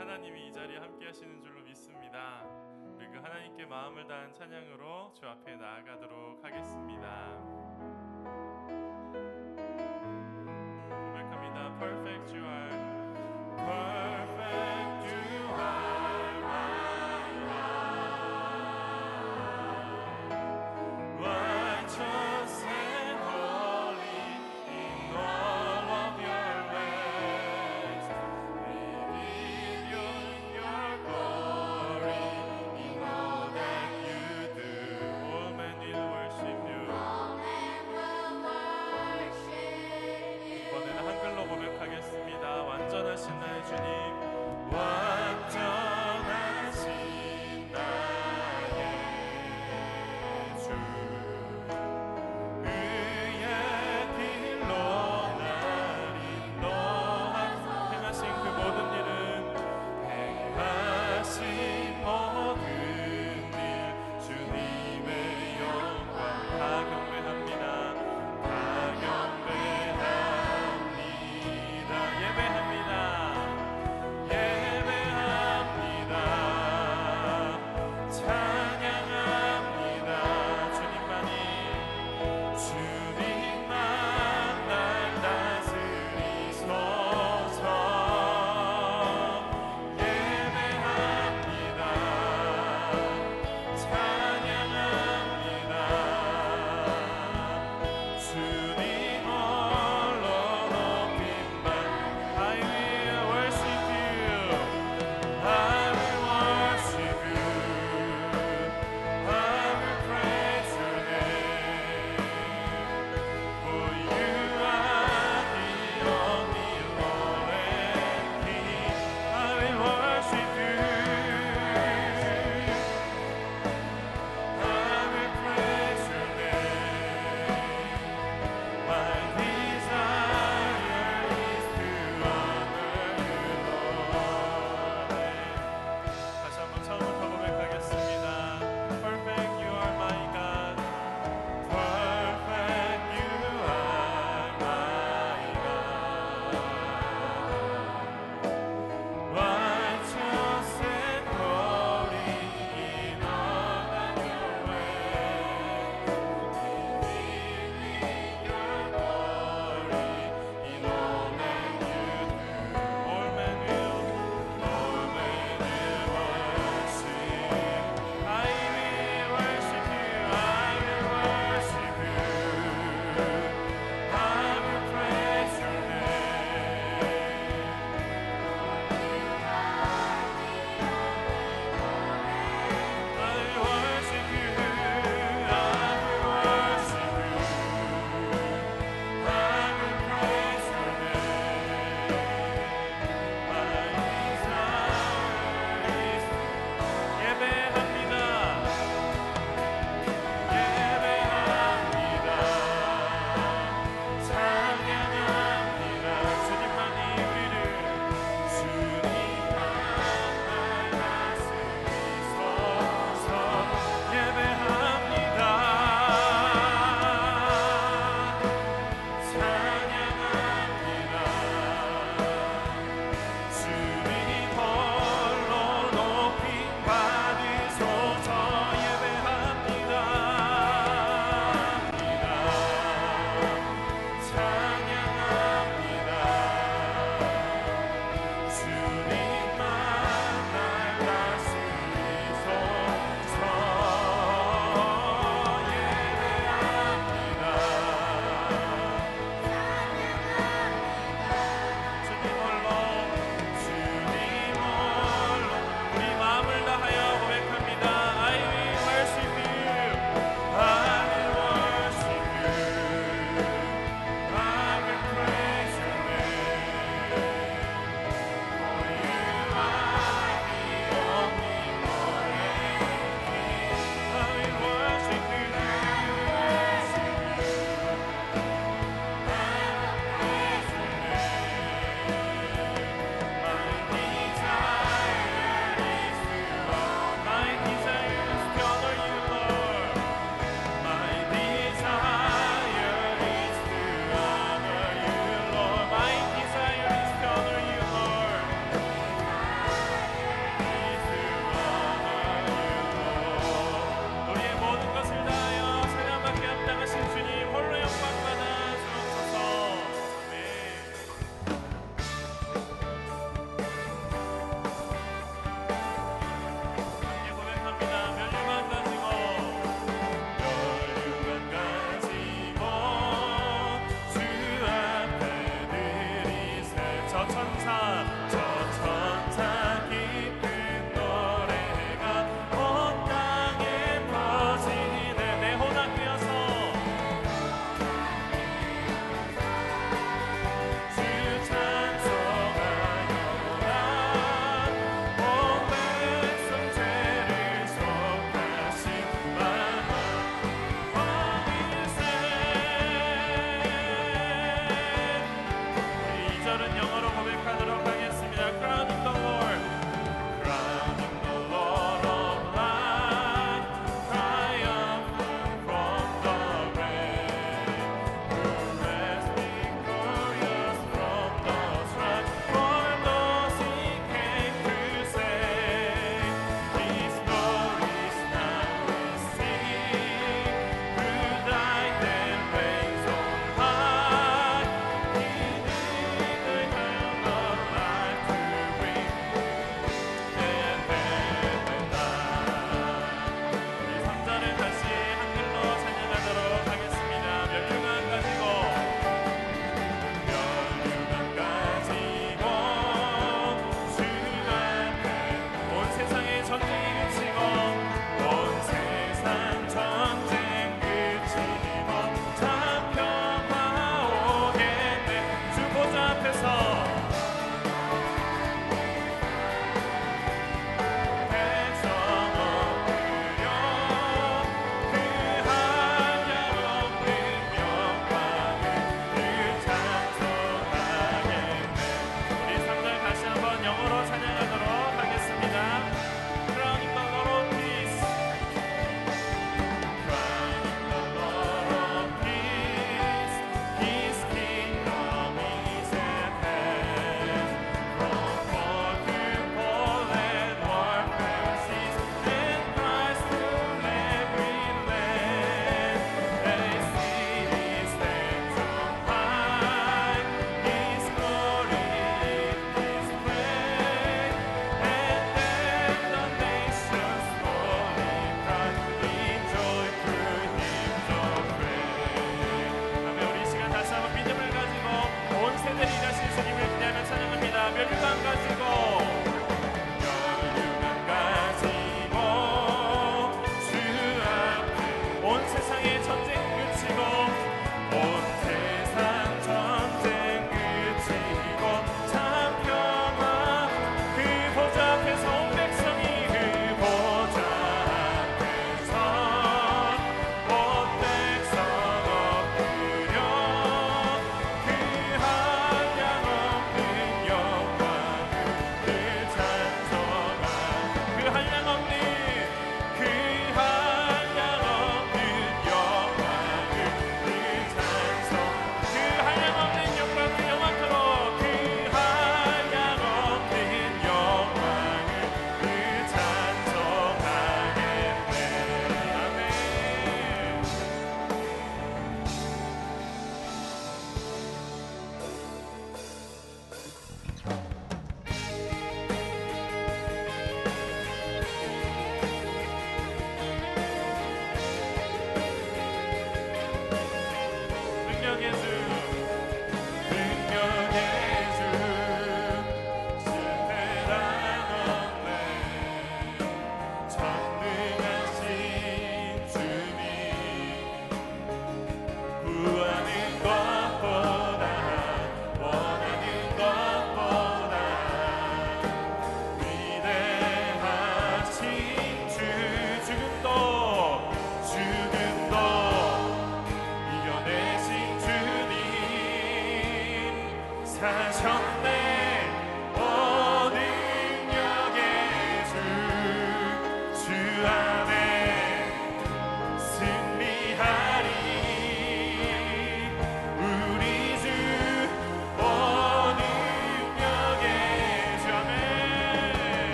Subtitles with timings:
[0.00, 2.42] 하나님이 이 자리에 함께 하시는 줄로 믿습니다.
[2.96, 7.49] 그리고 하나님께 마음을 다한 찬양으로 주 앞에 나아가도록 하겠습니다.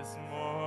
[0.00, 0.59] as more.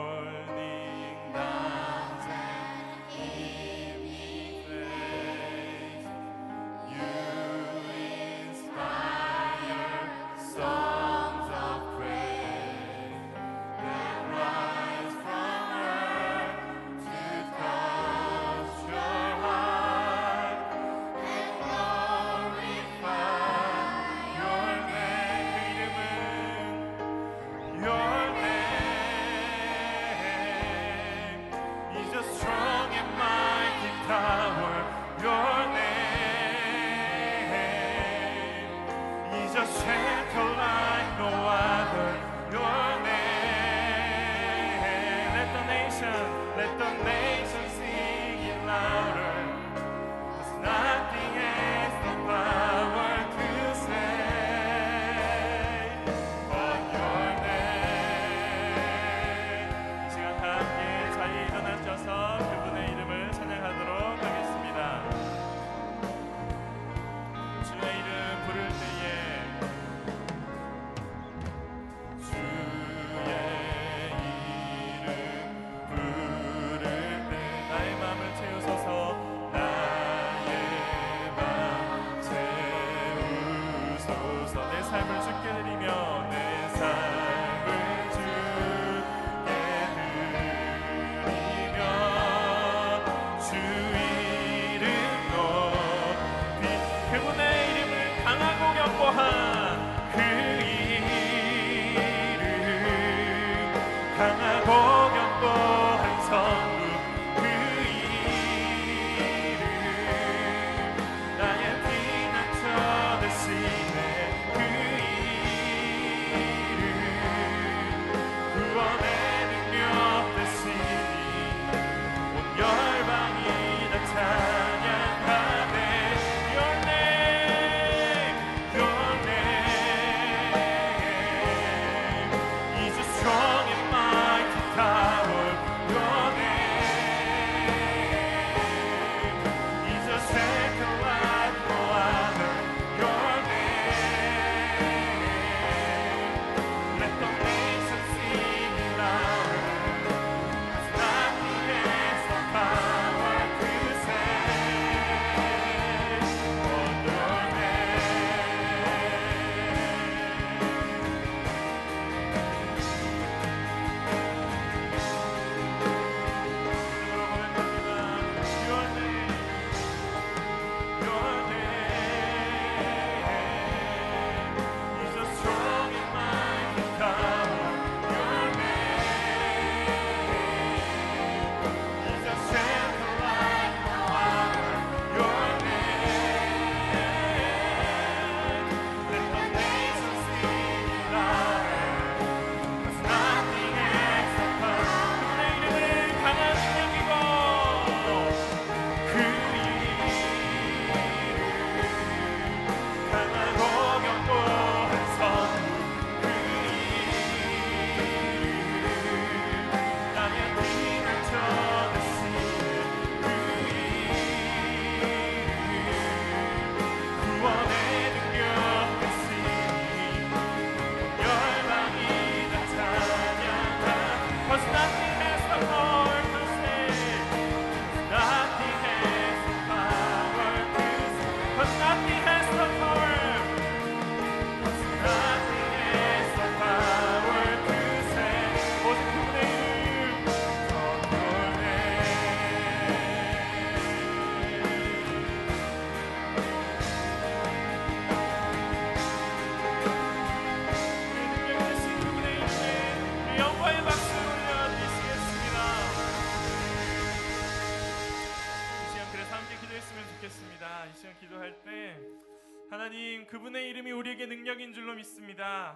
[264.43, 265.73] 능력인 줄로 믿습니다.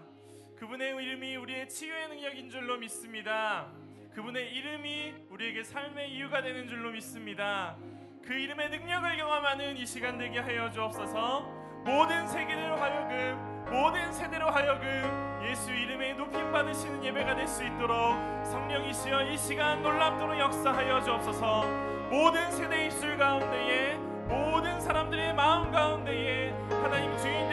[0.59, 3.67] 그분의 이름이 우리의 치유의 능력인 줄로 믿습니다.
[4.13, 7.77] 그분의 이름이 우리에게 삶의 이유가 되는 줄로 믿습니다.
[8.25, 11.43] 그 이름의 능력을 경험하는 이 시간 되게 하여 주옵소서.
[11.85, 19.29] 모든 세계로 하여금 모든 세대로 하여금 예수 이름에 높임 받으시는 예배가 될 수 있도록 성령이시여
[19.31, 21.63] 이 시간 놀랍도록 역사하여 주옵소서.
[22.09, 23.95] 모든 세대 입술 가운데에
[24.27, 27.46] 모든 사람들의 마음 가운데에 하나님 주인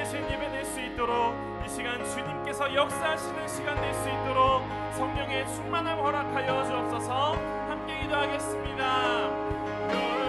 [0.94, 4.62] 있도록 이 시간 주님께서 역사하시는 시간 될 수 있도록
[4.96, 7.33] 성령의 충만함 허락하여 주옵소서
[7.68, 10.23] 함께 기도하겠습니다.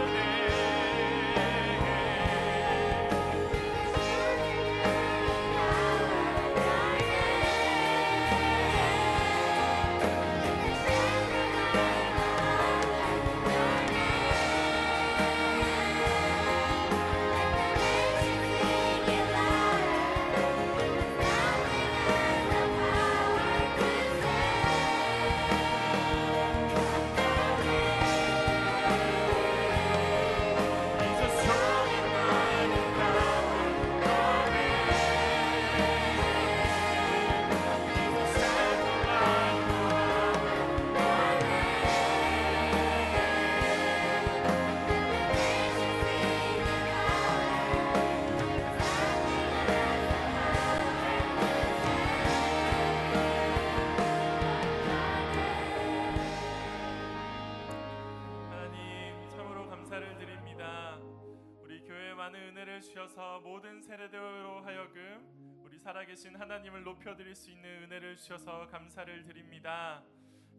[65.85, 70.01] 살아계신 하나님을 높여드릴 수 있는 은혜를 주셔서 감사를 드립니다.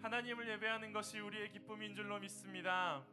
[0.01, 3.05] 하나님을 예배하는 것이 우리의 기쁨인 줄로 믿습니다.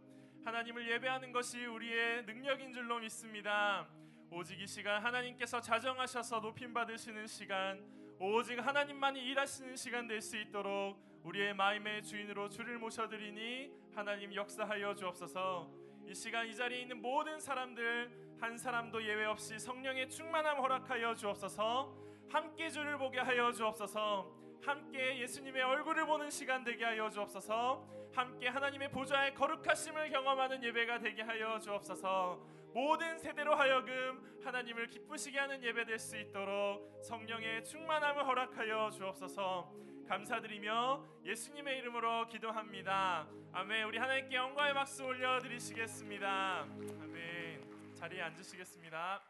[0.45, 3.87] 하나님을 예배하는 것이 우리의 능력인 줄로 믿습니다.
[4.29, 7.83] 오직 이 시간 하나님께서 자정하셔서 높임 받으시는 시간,
[8.19, 15.67] 오직 하나님만이 일하시는 시간 될 수 있도록 우리의 마음의 주인으로 주를 모셔드리니 하나님 역사하여 주옵소서.
[16.05, 21.95] 이 시간 이 자리에 있는 모든 사람들 한 사람도 예외 없이 성령의 충만함 허락하여 주옵소서.
[22.27, 24.29] 함께 주를 보게 하여 주옵소서.
[24.61, 27.87] 함께 예수님의 얼굴을 보는 시간 되게 하여 주옵소서.
[28.13, 32.45] 함께 하나님의 보좌의 거룩하심을 경험하는 예배가 되게 하여 주옵소서.
[32.73, 39.71] 모든 세대로 하여금 하나님을 기쁘시게 하는 예배 될 수 있도록 성령의 충만함을 허락하여 주옵소서.
[40.09, 43.25] 감사드리며 예수님의 이름으로 기도합니다.
[43.53, 43.85] 아멘.
[43.85, 46.67] 우리 하나님께 영광의 박수 올려 드리시겠습니다.
[47.03, 47.32] 아멘.
[48.03, 49.23] 자리에 앉으시겠습니다.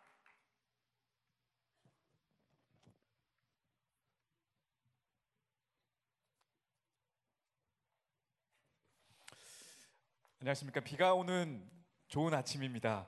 [10.40, 10.80] 안녕하십니까.
[10.80, 11.70] 비가 오는
[12.08, 13.08] 좋은 아침입니다.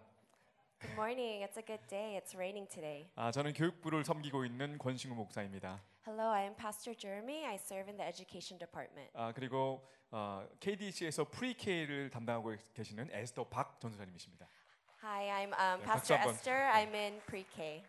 [0.81, 1.43] Good morning.
[1.43, 2.19] It's a good day.
[2.19, 3.09] It's raining today.
[3.15, 5.81] 아, 저는 교육부를 섬기고 있는 권신우 목사입니다.
[6.05, 7.43] Hello, I am Pastor Jeremy.
[7.43, 9.09] I serve in the education department.
[9.15, 14.47] 아, 그리고 어, KDC에서 Pre-K를 담당하고 계시는 에스더 박 전도사님이십니다.
[15.05, 16.33] Hi, I'm um, 네, Pastor 박수 한번.
[16.33, 16.71] Esther.
[16.73, 17.83] I'm in pre-K.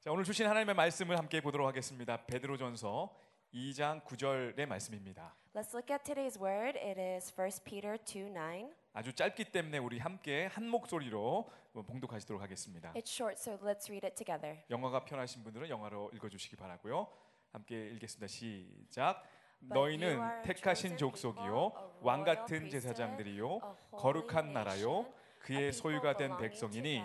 [0.00, 2.16] 자, 오늘 주신 하나님의 말씀을 함께 보도록 하겠습니다.
[2.26, 3.14] 베드로전서
[3.54, 5.36] 2장 9절의 말씀입니다.
[5.54, 6.76] Let's look at today's word.
[6.80, 8.74] It is 1 Peter 2 9.
[8.94, 12.92] 아주 짧기 때문에 우리 함께 한 목소리로 봉독하시도록 하겠습니다.
[12.94, 14.64] It's short, so let's read it together.
[14.68, 17.06] 영어가 편하신 분들은 영어로 읽어주시기 바라고요.
[17.52, 18.26] 함께 읽겠습니다.
[18.26, 19.22] 시작.
[19.60, 23.60] 너희는 택하신 족속이요 왕 같은 제사장들이요
[23.92, 25.06] 거룩한 나라요
[25.46, 27.00] 그의 소유가 된 백성이니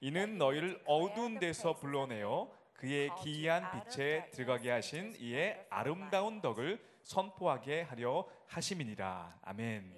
[0.00, 6.40] 이는 너희를 어두운 데서 불러내어 그의 기이한 빛에 들어가게 하신 이의 아름다운.
[6.40, 9.38] 덕을 선포하게 하려 하심이니라.
[9.42, 9.94] 아멘.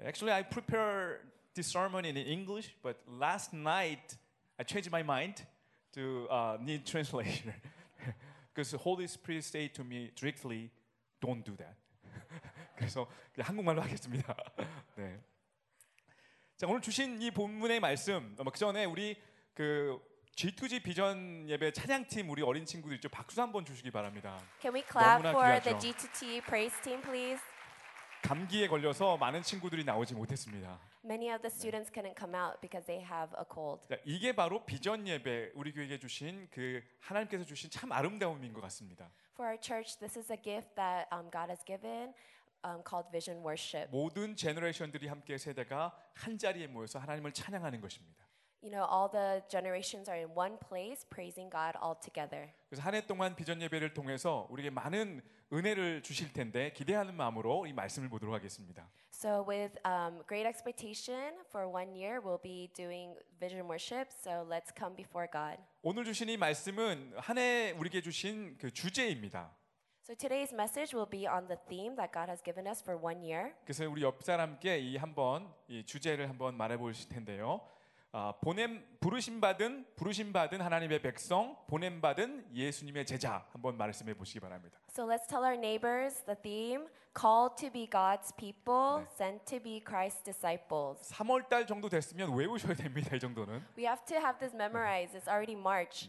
[0.00, 1.20] Actually, I prepared
[1.52, 4.16] this sermon in English, but last night
[4.58, 5.44] I changed my mind
[5.92, 7.52] to uh, need translation
[8.54, 10.70] because the Holy Spirit said to me directly,
[11.20, 11.76] "Don't do that."
[12.76, 13.06] 그래서
[13.38, 14.34] 한국말로 하겠습니다.
[14.96, 15.20] 네.
[16.56, 19.14] 자 오늘 주신 이 본문의 말씀 어, 그 전에 우리
[19.52, 20.00] 그
[20.36, 24.38] G2G 비전 예배 찬양팀 우리 어린 친구들 있죠 박수 한번 주시기 바랍니다.
[24.62, 26.08] Can we clap 너무나 for the 귀하죠.
[26.08, 27.42] G2T praise team, please?
[28.22, 30.80] 감기에 걸려서 많은 친구들이 나오지 못했습니다.
[31.04, 33.86] Many of the students couldn't come out because they have a cold.
[33.86, 39.10] 자, 이게 바로 비전 예배 우리 교회에 주신 그 하나님께서 주신 참 아름다움인 것 같습니다.
[39.34, 42.14] For our church, this is a gift that um, God has given
[42.66, 43.88] um, called Vision Worship.
[43.92, 48.26] 모든 제너레이션들이 함께 세대가 한 자리에 모여서 하나님을 찬양하는 것입니다.
[48.62, 52.50] You know, all the generations are in one place praising God all together.
[52.68, 57.72] 그래서 한 해 동안 비전 예배를 통해서 우리에게 많은 은혜를 주실 텐데 기대하는 마음으로 이
[57.72, 58.90] 말씀을 보도록 하겠습니다.
[59.12, 64.10] So, with um, great expectation, for one year, we'll be doing Vision Worship.
[64.10, 65.62] So, let's come before God.
[65.82, 69.54] 오늘 주신 이 말씀은 한 해 우리에게 주신 그 주제입니다.
[70.06, 73.24] So, today's message will be on the theme that God has given us for one
[73.24, 73.52] year.
[73.64, 77.60] 그래서 우리 옆 사람께 이 한번 이 주제를 한번 말해 보실 텐데요.
[78.12, 84.38] 아, 보냄 부르심 받은 부르심 받은 하나님의 백성 보냄 받은 예수님의 제자 한번 말씀해 보시기
[84.38, 84.78] 바랍니다.
[84.90, 89.10] So, let's tell our neighbors the theme called to be God's people, 네.
[89.10, 91.02] sent to be Christ's disciples.
[91.10, 93.16] 3월 달 정도 됐으면 외우셔야 됩니다.
[93.16, 93.60] 이 정도는.
[93.76, 95.18] We have to have this memorized.
[95.18, 96.08] It's already March.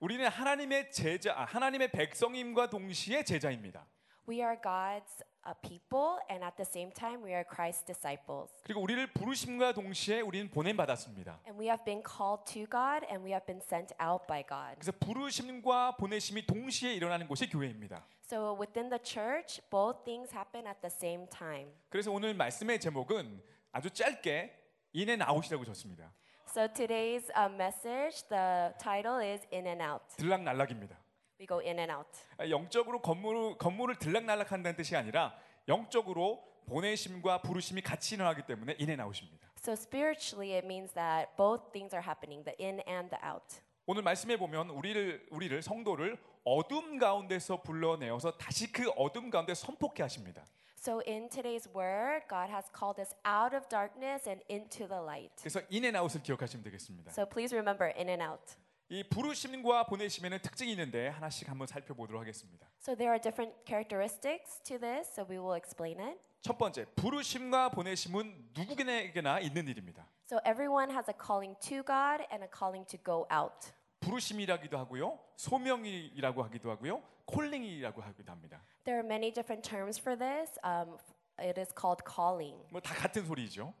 [0.00, 3.86] 우리는 하나님의 제자 아, 하나님의 백성임과 동시에 제자입니다.
[4.26, 8.50] We are God's uh, people, and at the same time, we are Christ's disciples.
[8.62, 11.40] 그리고 우리를 부르심과 동시에 우리는 보냄 받았습니다.
[11.44, 14.76] And we have been called to God, and we have been sent out by God.
[14.80, 18.02] 그래서 부르심과 보내심이 동시에 일어나는 곳이 교회입니다.
[18.24, 21.72] So within the church, both things happen at the same time.
[21.90, 24.56] 그래서 오늘 말씀의 제목은 아주 짧게
[24.94, 26.10] in and out이라고 줬습니다.
[26.52, 30.02] So today's uh, message, the title is In and Out.
[30.16, 30.96] 들락날락입니다.
[31.38, 32.08] We go in and out.
[32.38, 35.32] 아, 영적으로 건물을, 건물을 들락날락한다는 뜻이 아니라
[35.68, 39.48] 영적으로 보내심과 부르심이 같이 일어나기 때문에 in and out입니다.
[39.58, 43.62] So spiritually, it means that both things are happening, the in and the out.
[43.86, 50.44] 오늘 말씀해 보면 우리를 우리를 성도를 어둠 가운데서 불러내어서 다시 그 어둠 가운데 선포케 하십니다.
[50.80, 55.30] So in today's word, God has called us out of darkness and into the light.
[55.36, 57.10] 그래서 인앤아웃을 기억하시면 되겠습니다.
[57.10, 58.56] So please remember in and out.
[58.88, 62.66] 이 부르심과 보내심에는 특징이 있는데 하나씩 한번 살펴보도록 하겠습니다.
[62.80, 66.18] So there are different characteristics to this, so we will explain it.
[66.40, 70.08] 첫 번째, 부르심과 보내심은 누구에게나 있는 일입니다.
[70.32, 73.76] So everyone has a calling to God and a calling to go out.
[74.00, 78.62] 부르심이라기도 하고요, 소명이라고 하기도 하고요, 콜링이라고 하기도 합니다.
[78.84, 80.58] There are many different terms for this.
[80.64, 80.96] Um,
[81.38, 82.58] it is called calling.
[82.70, 83.72] 뭐 다 같은 소리죠.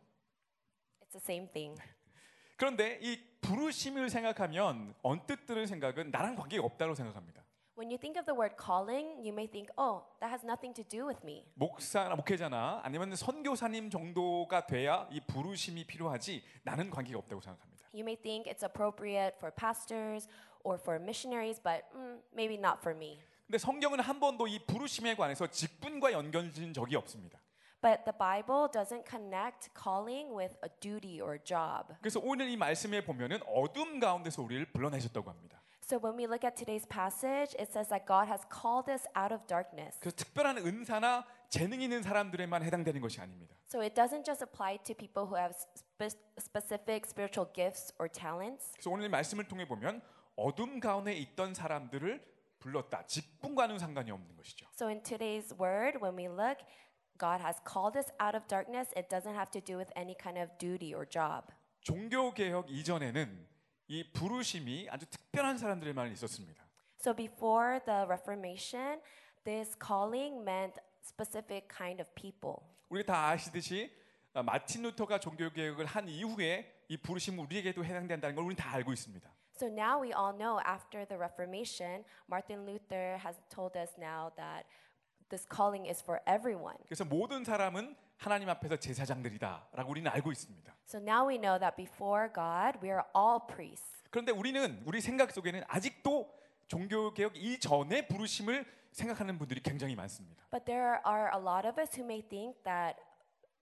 [1.00, 1.80] It's the same thing.
[2.56, 7.42] 그런데 이 부르심을 생각하면 언뜻 들은 생각은 나랑 관계가 없다고 생각합니다.
[7.78, 10.84] When you think of the word calling, you may think, oh, that has nothing to
[10.84, 11.46] do with me.
[11.54, 17.88] 목사나 목회자나 아니면 선교사님 정도가 돼야 이 부르심이 필요하지 나는 관계가 없다고 생각합니다.
[17.94, 20.28] You may think it's appropriate for pastors
[20.62, 23.18] or for missionaries, but mm, maybe not for me.
[23.50, 27.40] 근데 성경은 한 번도 이 부르심에 관해서 직분과 연결된 적이 없습니다.
[27.82, 31.92] But the Bible doesn't connect calling with a duty or job.
[32.00, 35.60] 그래서 오늘 이 말씀에 보면은 어둠 가운데서 우리를 불러내셨다고 합니다.
[35.82, 39.34] So when we look at today's passage, it says that God has called us out
[39.34, 39.98] of darkness.
[39.98, 43.56] 그래서 특별한 은사나 재능 있는 사람들에만 해당되는 것이 아닙니다.
[43.66, 48.70] So it doesn't just apply to people who have spe- specific spiritual gifts or talents.
[48.74, 50.02] 그래서 오늘 이 말씀을 통해 보면
[50.36, 53.04] 어둠 가운데 있던 사람들을 불렀다.
[53.06, 54.66] 직분과는 상관이 없는 것이죠.
[54.72, 56.62] So in today's word, when we look,
[57.18, 58.92] God has called us out of darkness.
[58.96, 61.52] It doesn't have to do with any kind of duty or job.
[61.80, 63.48] 종교 개혁 이전에는
[63.88, 66.64] 이 부르심이 아주 특별한 사람들에만 있었습니다.
[67.00, 69.00] So before the Reformation,
[69.44, 72.56] this calling meant specific kind of people.
[72.88, 73.90] 우리 다 아시듯이
[74.32, 78.92] 아, 마틴 루터가 종교 개혁을 한 이후에 이 부르심은 우리에게도 해당된다는 걸 우리는 다 알고
[78.92, 79.28] 있습니다.
[79.59, 84.65] So now we all know after the Reformation, Martin Luther has told us now that
[85.29, 86.75] this calling is for everyone.
[86.87, 90.75] 그래서 모든 사람은 하나님 앞에서 제사장들이다라고 우리는 알고 있습니다.
[90.87, 94.03] So now we know that before God, we are all priests.
[94.09, 96.29] 그런데 우리는 우리 생각 속에는 아직도
[96.67, 100.43] 종교 개혁 이전의 부르심을 생각하는 분들이 굉장히 많습니다.
[100.51, 102.97] But there are a lot of us who may think that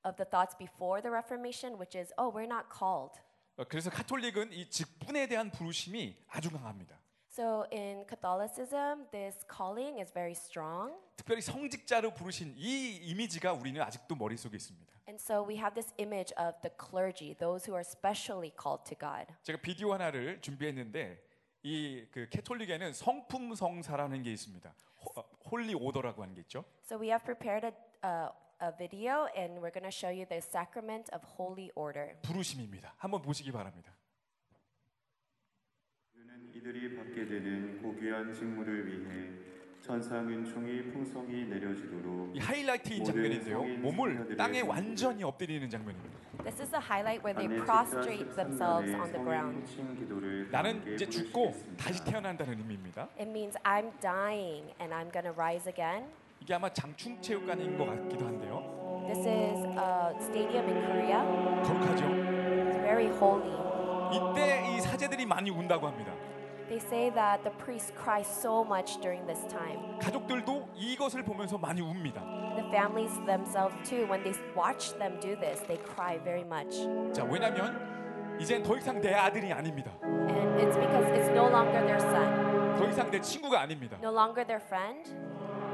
[0.04, 3.22] of the thoughts before the Reformation, which is, oh, we're not called.
[3.59, 6.97] 어, 그래서 카톨릭은 이 직분에 대한 부르심이 아주 강합니다.
[7.29, 10.97] So in Catholicism, this calling is very strong.
[11.17, 14.93] 특별히 성직자로 부르신 이 이미지가 우리는 아직도 머릿속에 있습니다.
[15.09, 18.97] And so we have this image of the clergy, those who are specially called to
[18.97, 19.27] God.
[19.43, 21.21] 제가 비디오 하나를 준비했는데
[21.63, 24.73] 이그 캐톨릭에는 성품 성사라는 게 있습니다.
[25.01, 26.65] 호, 어, holy order라고 하는 게 있죠.
[26.85, 27.73] So we have prepared a,
[28.05, 32.15] uh, a video, and we're going to show you the sacrament of holy order.
[32.23, 32.95] 부르심입니다.
[32.97, 33.93] 한번 보시기 바랍니다.
[36.13, 39.29] 그는 이들이 받게 되는 고귀한 직무를 위해
[39.81, 43.63] 천상 은총이 풍성히 내려지도록 이 하이라이트인 장면인데요.
[43.63, 46.19] 몸을 땅에 완전히 엎드리는 장면입니다.
[46.43, 50.51] This is the highlight where they prostrate 13 themselves on the ground.
[50.51, 51.55] 나는 이제 죽고.
[51.77, 53.09] 다시 태어난다는 의미입니다.
[53.19, 56.11] It means I'm dying and I'm going to rise again.
[56.49, 59.05] 이게 아마 장충 체육관인 것 같기도 한데요.
[59.07, 61.21] This is a stadium in Korea.
[61.63, 62.07] 거룩하죠.
[62.07, 63.53] It's very holy.
[64.17, 66.11] 이때 이 사제들이 많이 운다고 합니다.
[66.69, 69.99] They say that the priests cry so much during this time.
[70.01, 72.23] 가족들도 이것을 보면서 많이 웁니다.
[72.57, 76.89] The families themselves too, when they watch them do this, they cry very much.
[77.13, 77.77] 자, 왜냐면
[78.41, 79.93] 이젠 더 이상 내 아들이 아닙니다.
[80.03, 83.99] And it's because it's no longer their son, 더 이상 내 친구가 아닙니다.
[84.01, 85.13] no longer their friend.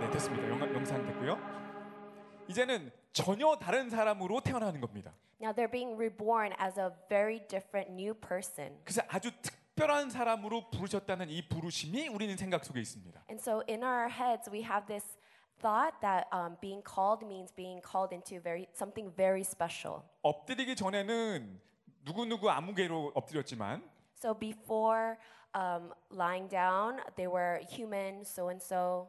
[0.01, 0.49] 네, 됐습니다.
[0.49, 1.39] 영, 영상 됐고요.
[2.49, 5.13] 이제는 전혀 다른 사람으로 태어나는 겁니다.
[5.41, 8.79] Now they're being reborn as a very different new person.
[8.85, 13.23] 그래서 아주 특별한 사람으로 부르셨다는 이 부르심이 우리는 생각 속에 있습니다.
[13.31, 15.17] And so in our heads, we have this
[15.61, 20.03] thought that um, being called means being called into very something very special.
[20.23, 21.61] 엎드리기 전에는
[22.05, 23.83] 누구 누구 아무개로 엎드렸지만
[24.17, 25.19] So before
[25.55, 29.09] um, lying down, they were human, so and so.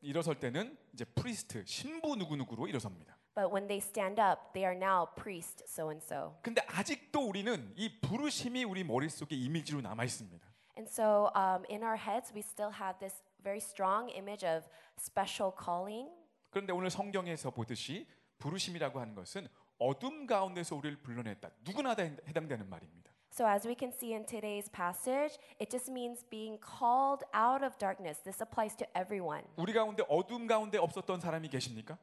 [0.00, 3.16] 일어설 때는 이제 프리스트 신부 누구 누구로 일어섭니다.
[3.34, 6.36] But when they stand up, they are now priest so and so.
[6.42, 10.46] 근데 아직도 우리는 이 부르심이 우리 머릿속에 이미지로 남아 있습니다.
[10.76, 14.66] And so um, in our heads, we still have this very strong image of
[14.98, 16.10] special calling.
[16.50, 18.06] 그런데 오늘 성경에서 보듯이
[18.38, 19.46] 부르심이라고 하는 것은
[19.78, 21.50] 어둠 가운데서 우리를 불러냈다.
[21.62, 23.09] 누구나 다 해당되는 말입니다.
[23.32, 27.78] So, as we can see in today's passage, it just means being called out of
[27.78, 28.18] darkness.
[28.24, 29.44] This applies to everyone.
[29.56, 31.96] 우리 가운데 어둠 가운데 없었던 사람이 계십니까?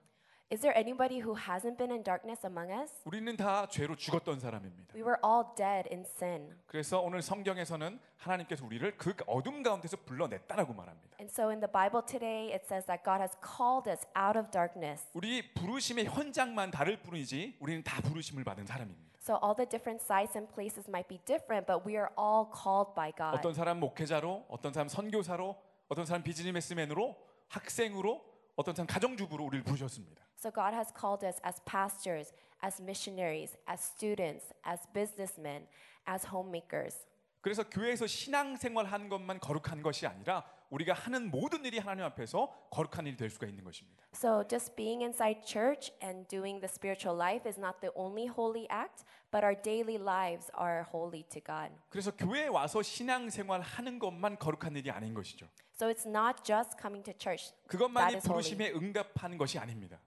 [0.50, 3.02] Is there anybody who hasn't been in darkness among us?
[3.04, 4.96] 우리는 다 죄로 죽었던 사람입니다.
[4.96, 6.56] We were all dead in sin.
[6.68, 11.18] 그래서 오늘 성경에서는 하나님께서 우리를 그 어둠 가운데서 불러냈다라고 말합니다.
[11.20, 14.50] And so in the Bible today, it says that God has called us out of
[14.52, 15.04] darkness.
[15.12, 19.07] 우리 부르심의 현장만 다를 뿐이지 우리는 다 부르심을 받은 사람입니다.
[19.27, 22.95] So all the different sites and places might be different, but we are all called
[22.95, 23.35] by God.
[23.39, 25.57] 어떤 사람 목회자로, 어떤 사람 선교사로,
[25.89, 27.17] 어떤 사람 비즈니스맨으로,
[27.49, 28.21] 학생으로,
[28.57, 30.23] 어떤 사람 가정주부로 우리를 부르셨습니다.
[30.37, 32.33] So God has called us as pastors,
[32.65, 35.69] as missionaries, as students, as businessmen,
[36.07, 37.07] as homemakers.
[37.42, 43.08] 그래서 교회에서 신앙생활 하는 것만 거룩한 것이 아니라 우리가 하는 모든 일이 하나님 앞에서 거룩한
[43.08, 44.06] 일이 될 수가 있는 것입니다.
[44.14, 48.68] So just being inside church and doing the spiritual life is not the only holy
[48.70, 51.74] act, but our daily lives are holy to God.
[51.90, 55.48] 그래서 교회에 와서 신앙생활 하는 것만 거룩한 일이 아닌 것이죠.
[55.74, 57.54] So it's not just coming to church.
[57.68, 58.20] 그것만이.
[58.20, 60.02] 부르심에 응답하는 것이 아닙니다.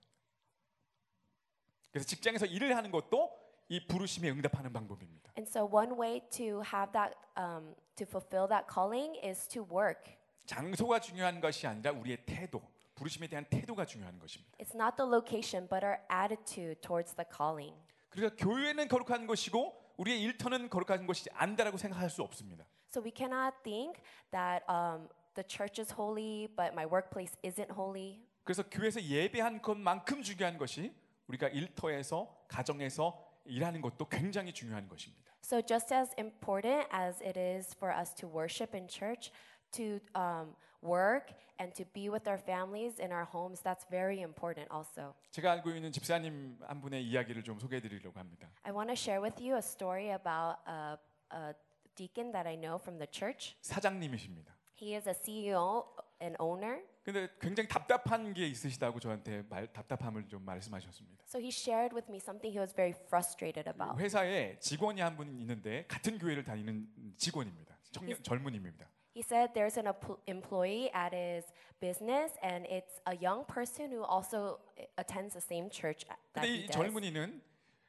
[1.91, 3.31] 그래서 직장에서 일을 하는 것도
[3.71, 5.31] 이 부르심에 응답하는 방법입니다.
[5.39, 10.19] And so one way to have that, um, to fulfill that calling is to work.
[10.45, 12.61] 장소가 중요한 것이 아니라 우리의 태도,
[12.97, 14.59] 부르심에 대한 태도가 중요한 것입니다.
[14.59, 17.79] It's not the location, but our attitude towards the calling.
[18.09, 22.67] 그래서 교회는 거룩한 것이고 우리의 일터는 거룩한 것이 아니다라고 생각할 수 없습니다.
[22.93, 24.03] So we cannot think
[24.33, 28.19] that um, the church is holy, but my workplace isn't holy.
[28.43, 30.93] 그래서 교회에서 예배한 것만큼 중요한 것이
[31.29, 35.34] 우리가 일터에서 가정에서 일하는 것도 굉장히 중요한 것입니다.
[35.42, 39.32] So just as important as it is for us to worship in church,
[39.74, 44.68] to um, work and to be with our families in our homes, that's very important
[44.72, 45.14] also.
[45.32, 48.50] 제가 알고 있는 집사님 한 분의 이야기를 좀 소개해드리려고 합니다.
[48.64, 50.98] I want to share with you a story about a,
[51.32, 51.54] a
[51.96, 53.56] deacon that I know from the church.
[53.62, 54.56] 사장님이십니다.
[54.76, 55.86] He is a CEO
[56.22, 56.82] and owner.
[57.13, 61.25] 근데 굉장히 답답한 게 있으시다고 저한테 말, 답답함을 좀 말씀하셨습니다.
[61.27, 64.01] So he shared with me something he was very frustrated about.
[64.01, 67.77] 회사에 직원이 한 분 있는데 같은 교회를 다니는 직원입니다.
[67.93, 68.89] 청년 젊은이입니다.
[69.17, 71.45] He said there's an empl- employee at his
[71.81, 74.61] business, and it's a young person who also
[74.99, 76.73] attends the same church that 근데 he 이 does.
[76.79, 77.43] 젊은이는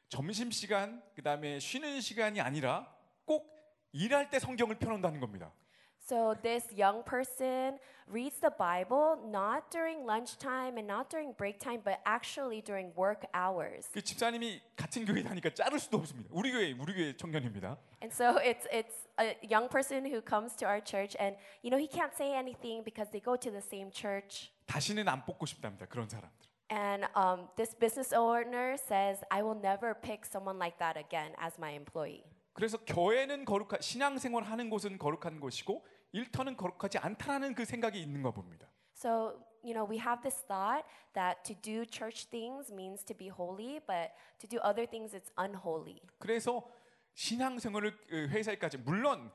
[0.10, 2.92] 점심 시간 그다음에 쉬는 시간이 아니라
[3.26, 3.48] 꼭
[3.94, 5.54] 일할 때 성경을 펴놓는다는 겁니다.
[6.01, 11.81] So this young person reads the Bible not during lunchtime and not during break time,
[11.85, 13.91] but actually during work hours.
[13.93, 16.31] 그 집사님이 같은 교회 다니까 자를 수도 없습니다.
[16.33, 17.77] 우리 교회 우리 교회 청년입니다.
[18.01, 21.79] And so it's it's a young person who comes to our church, and you know
[21.79, 24.53] he can't say anything because they go to the same church.
[24.67, 25.87] 다시는 안 뽑고 싶답니다.
[25.87, 26.47] 그런 사람들.
[26.71, 31.59] And um, this business owner says, I will never pick someone like that again as
[31.59, 32.25] my employee.
[32.57, 38.32] 그래서 교회는 거룩한 신앙생활 하는 곳은 거룩한 곳이고 일터는 거룩하지 않다라는 그 생각이 있는 거
[38.32, 38.68] 봅니다.
[38.96, 43.30] So, you know, we have this thought that to do church things means to be
[43.30, 46.02] holy, but to do other things, it's unholy.
[46.20, 46.68] 그래서
[47.14, 49.32] 신앙생활을 그 회사에까지 물론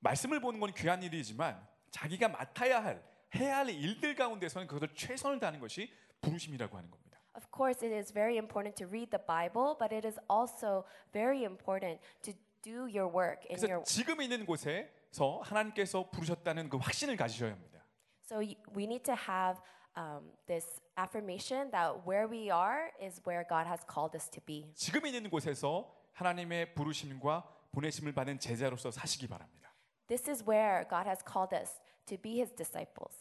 [0.00, 3.02] 말씀을 보는 건 귀한 일이지만 자기가 맡아야 할
[3.34, 7.20] 해야 할 일들 가운데서는 그것을 최선을 다하는 것이 부르심이라고 하는 겁니다.
[7.36, 11.44] Of course, it is very important to read the Bible, but it is also very
[11.44, 16.76] important to do your work in 그래서 your 지금 있는 곳에 서 하나님께서 부르셨다는 그
[16.76, 17.84] 확신을 가지셔야 합니다.
[18.24, 19.60] So we need to have
[19.96, 24.72] um, this affirmation that where we are is where God has called us to be.
[24.74, 27.42] 지금 있는 곳에서 하나님의 부르심과
[27.72, 29.72] 보내심을 받은 제자로서 사시기 바랍니다.
[30.06, 33.16] This is where God has called us to be His disciples.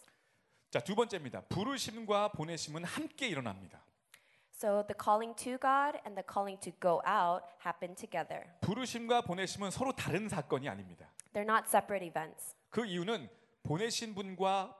[0.69, 1.41] 자, 두 번째입니다.
[1.49, 3.83] 부르심과 보내심은 함께 일어납니다.
[4.53, 8.45] So the calling to God and the calling to go out happen together.
[8.61, 11.09] 부르심과 보내심은 서로 다른 사건이 아닙니다.
[11.33, 12.55] They're not separate events.
[12.69, 13.29] 그 이유는
[13.63, 14.75] 보내신 분과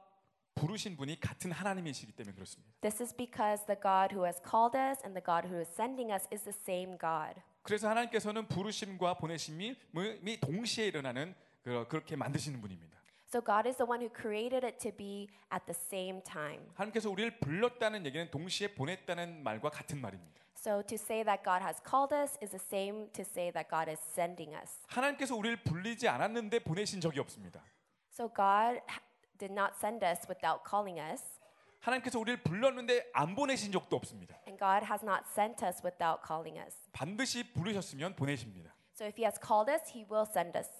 [0.55, 2.73] 부르신 분이 같은 하나님이시기 때문에 그렇습니다.
[2.81, 6.11] This is because the God who has called us and the God who is sending
[6.11, 7.39] us is the same God.
[7.61, 9.75] 그래서 하나님께서는 부르심과 보내심이
[10.21, 12.99] 미 동시에 일어나는 그- 그렇게 만드시는 분입니다.
[13.27, 16.65] So God is the one who created it to be at the same time.
[16.73, 20.41] 하나님께서 우리를 불렀다는 얘기는 동시에 보냈다는 말과 같은 말입니다.
[20.58, 23.90] So to say that God has called us is the same to say that God
[23.90, 24.80] is sending us.
[24.88, 27.62] 하나님께서 우리를 불리지 않았는데 보내신 적이 없습니다.
[28.10, 29.02] So God ha-
[29.38, 31.22] did not send us without calling us.
[31.80, 34.38] 하나님께서 우리를 불렀는데 안 보내신 적도 없습니다.
[34.46, 36.78] And God has not sent us without calling us.
[36.92, 38.74] 반드시 부르셨으면 보내십니다.
[38.94, 40.70] So if He has called us, He will send us.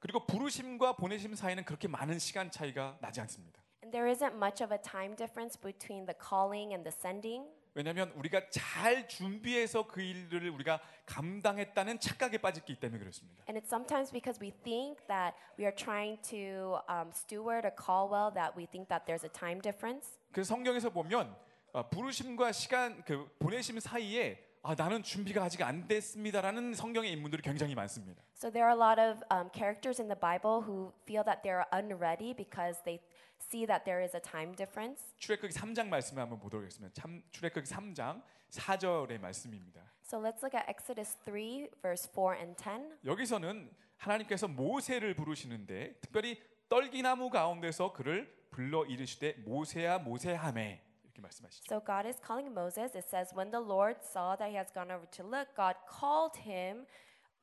[0.00, 3.62] 그리고 부르심과 보내심 사이는 그렇게 많은 시간 차이가 나지 않습니다.
[3.82, 7.46] And there isn't much of a time difference between the calling and the sending.
[7.79, 13.45] 왜냐하면 우리가 잘 준비해서 그 일을 우리가 감당했다는 착각에 빠졌기 때문에 그렇습니다.
[13.47, 18.11] And it's sometimes because we think that we are trying to um, steward a call
[18.11, 20.19] well that we think that there's a time difference.
[20.33, 21.33] 그래서 성경에서 보면
[21.71, 27.75] 어, 부르심과 시간 그 보내심 사이에 아, 나는 준비가 아직 안 됐습니다라는 성경의 인물들이 굉장히
[27.75, 28.21] 많습니다.
[28.35, 31.65] So there are a lot of um, characters in the Bible who feel that they're
[31.71, 32.99] unready because they
[33.39, 35.01] see that there is a time difference.
[35.17, 36.93] 출애굽기 3장 말씀을 한번 보도록 하겠습니다.
[36.93, 39.81] 참, 출애굽기 3장 4절의 말씀입니다.
[40.03, 42.99] So let's look at Exodus 3, verse 4 and 10.
[43.05, 50.81] 여기서는 하나님께서 모세를 부르시는데 특별히 떨기나무 가운데서 그를 불러 이르시되 모세야 모세하매
[51.19, 51.63] 이렇게 말씀하시죠.
[51.69, 52.95] So God is calling Moses.
[52.95, 56.39] It says, When the Lord saw that he has gone over to look, God called
[56.39, 56.87] him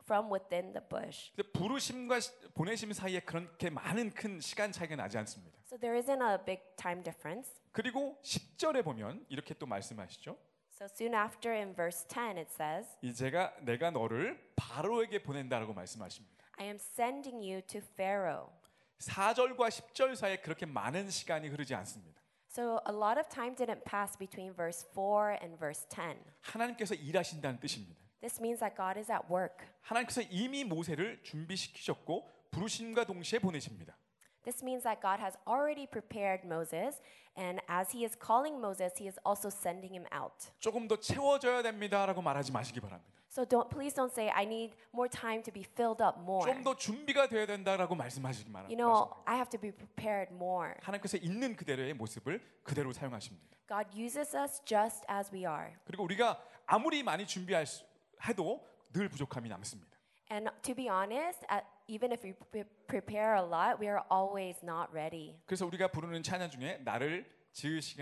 [0.04, 1.30] from within the bush.
[1.52, 5.58] 부르심과 시- 보내심 사이에 그렇게 많은 큰 시간 차이가 나지 않습니다.
[5.66, 7.50] So there isn't a big time difference.
[7.72, 10.36] 그리고 10절에 보면 이렇게 또 말씀하시죠.
[10.72, 16.44] So soon after in verse 10, it says, 이제가 내가 너를 바로에게 보낸다라고 말씀하십니다.
[16.58, 18.52] I am sending you to Pharaoh.
[19.00, 22.20] 4절과 10절 사이에 그렇게 많은 시간이 흐르지 않습니다.
[22.55, 26.19] So a lot of time didn't pass between verse 4 and verse 10.
[26.41, 27.95] 하나님께서 일하신다는 뜻입니다.
[28.19, 29.65] This means that God is at work.
[29.81, 33.97] 하나님께서 이미 모세를 준비시키셨고 부르심과 동시에 보내십니다.
[34.43, 36.99] This means that God has already prepared Moses,
[37.37, 40.51] and as he is calling Moses, he is also sending him out.
[40.59, 43.14] 조금 더 채워져야 됩니다라고 말하지 마시기 바랍니다.
[43.28, 46.50] So don't please don't say I need more time to be filled up more.
[46.50, 48.70] 좀 더 준비가 돼야 된다라고 말씀하시기 바랍니다.
[48.70, 50.74] You know, I have to be prepared more.
[50.82, 53.56] 하나님께서 있는 그대로의 모습을 그대로 사용하십니다.
[53.68, 55.74] God uses us just as we are.
[55.84, 57.84] 그리고 우리가 아무리 많이 준비할 수,
[58.26, 59.96] 해도 늘 부족함이 남습니다.
[60.30, 64.58] And to be honest, at, even if we pre- prepare a lot, we are always
[64.64, 65.38] not ready.
[65.46, 67.30] 그래서 우리가 부르는 찬양 중에 나를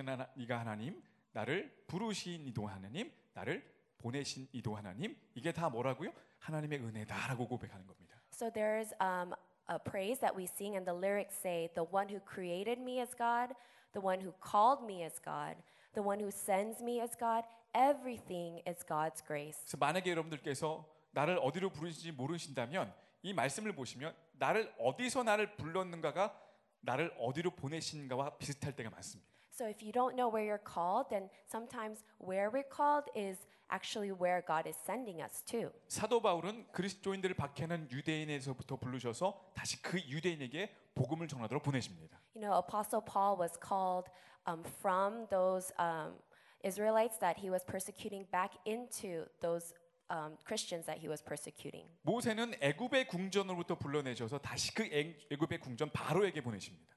[0.06, 1.02] 하나, 이가 하나님,
[1.32, 3.73] 나를 부르신 이도 하나님, 나를
[4.04, 6.12] 보내신 이도 하나님, 이게 다 뭐라고요?
[6.40, 8.20] 하나님의 은혜다라고 고백하는 겁니다.
[8.30, 9.32] So there's um,
[9.70, 13.14] a praise that we sing, and the lyrics say, The one who created me is
[13.16, 13.54] God,
[13.94, 15.56] the one who called me is God,
[15.94, 17.44] the one who sends me is God.
[17.72, 19.56] Everything is God's grace.
[19.64, 22.92] 그래서 만약에 여러분들께서 나를 어디로 부르신지 모르신다면
[23.22, 26.38] 이 말씀을 보시면 나를 어디서 나를 불렀는가가
[26.82, 29.32] 나를 어디로 보내신가와 비슷할 때가 많습니다.
[29.50, 33.38] So if you don't know where you're called, then sometimes where we're called is
[33.71, 35.71] actually where God is sending us to.
[35.87, 42.19] 사도 바울은 그리스도인들을 박해하는 유대인에서부터 부르셔서 다시 그 유대인에게 복음을 전하도록 보내십니다.
[42.35, 44.09] You know, Apostle Paul was called
[44.47, 46.15] um, from those um,
[46.63, 49.73] Israelites that he was persecuting back into those
[50.09, 51.87] um, Christians that he was persecuting.
[52.01, 56.92] 모세는 애굽의 궁전으로부터 불러내셔서 다시 그 애- 애굽의 궁전 바로에게 보내십니다.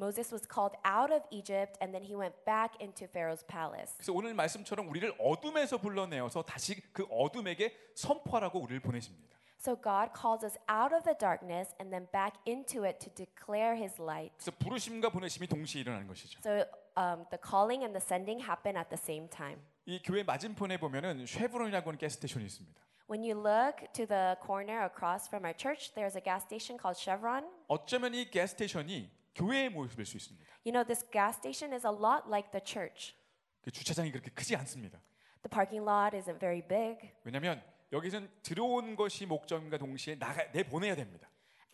[0.00, 3.96] Moses was called out of Egypt and then he went back into Pharaoh's palace.
[3.96, 9.36] 그래서 오늘 말씀처럼 우리를 어둠에서 불러내어서 다시 그 어둠에게 선포하라고 우리를 보내십니다.
[9.58, 13.74] So God calls us out of the darkness and then back into it to declare
[13.74, 14.32] his light.
[14.36, 16.40] 그래서 부르심과 보내심이 동시에 일어나는 것이죠.
[16.44, 19.58] So um, the calling and the sending happen at the same time.
[19.86, 22.80] 이 교회 맞은편에 보면은 쉐브론이라고 하는 가스테이션이 있습니다.
[23.08, 27.00] When you look to the corner across from our church, there's a gas station called
[27.00, 27.48] Chevron.
[27.68, 30.45] 어쩌면 이 가스테이션이 교회의 모습일 수 있습니다.
[30.65, 33.15] You know, this gas station is a lot like the church.
[33.61, 34.99] 그 주차장이 그렇게 크지 않습니다.
[35.41, 37.13] The parking lot isn't very big.
[37.23, 41.30] 왜냐하면 여기서는 들어온 것이 목적인가 동시에 나가 내 보내야 됩니다.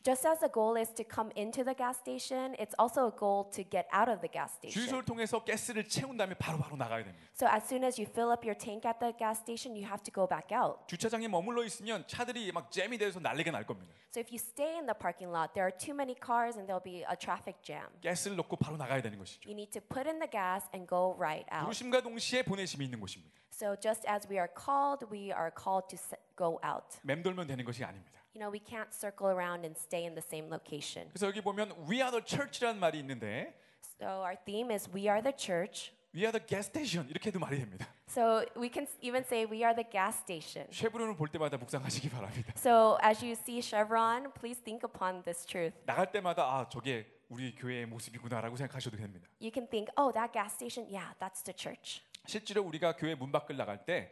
[0.07, 3.47] Just as the goal is to come into the gas station, it's also a goal
[3.55, 4.75] to get out of the gas station.
[4.75, 7.23] 주유소를 통해서 가스를 채운 다음에 바로바로 나가야 됩니다.
[7.39, 10.03] So as soon as you fill up your tank at the gas station, you have
[10.03, 10.83] to go back out.
[10.89, 13.95] 주차장에 머물러 있으면 차들이 막 잼이 돼서 난리가 날 겁니다.
[14.11, 16.83] So if you stay in the parking lot, there are too many cars and there'll
[16.83, 17.87] be a traffic jam.
[18.03, 19.47] 가스를 넣고 바로 나가야 되는 것이죠.
[19.47, 21.71] You need to put in the gas and go right out.
[21.71, 23.39] 부르심과 동시에 보내심이 있는 곳입니다.
[23.55, 26.99] So just as we are called, we are called to s- go out.
[27.07, 28.16] 맴돌면 되는 것이 아닙니다.
[28.38, 31.10] You know, we can't circle around and stay in the same location.
[31.10, 33.60] 그래서 여기 보면 We are the church라는 말이 있는데
[34.00, 35.92] So our theme is we are the church.
[36.14, 37.88] We are the gas station 이렇게도 말이 됩니다.
[38.08, 40.68] So we can even say we are the gas station.
[40.72, 42.54] 쉐브론을 볼 때마다 묵상하시기 바랍니다.
[42.56, 45.74] So as you see Chevron, please think upon this truth.
[45.88, 49.28] 나갈 때마다 아 저게 우리 교회의 모습이구나라고 생각하셔도 됩니다.
[49.42, 52.04] You can think, oh, that gas station, yeah, that's the church.
[52.28, 54.12] 실제로 우리가 교회 문 밖을 나갈 때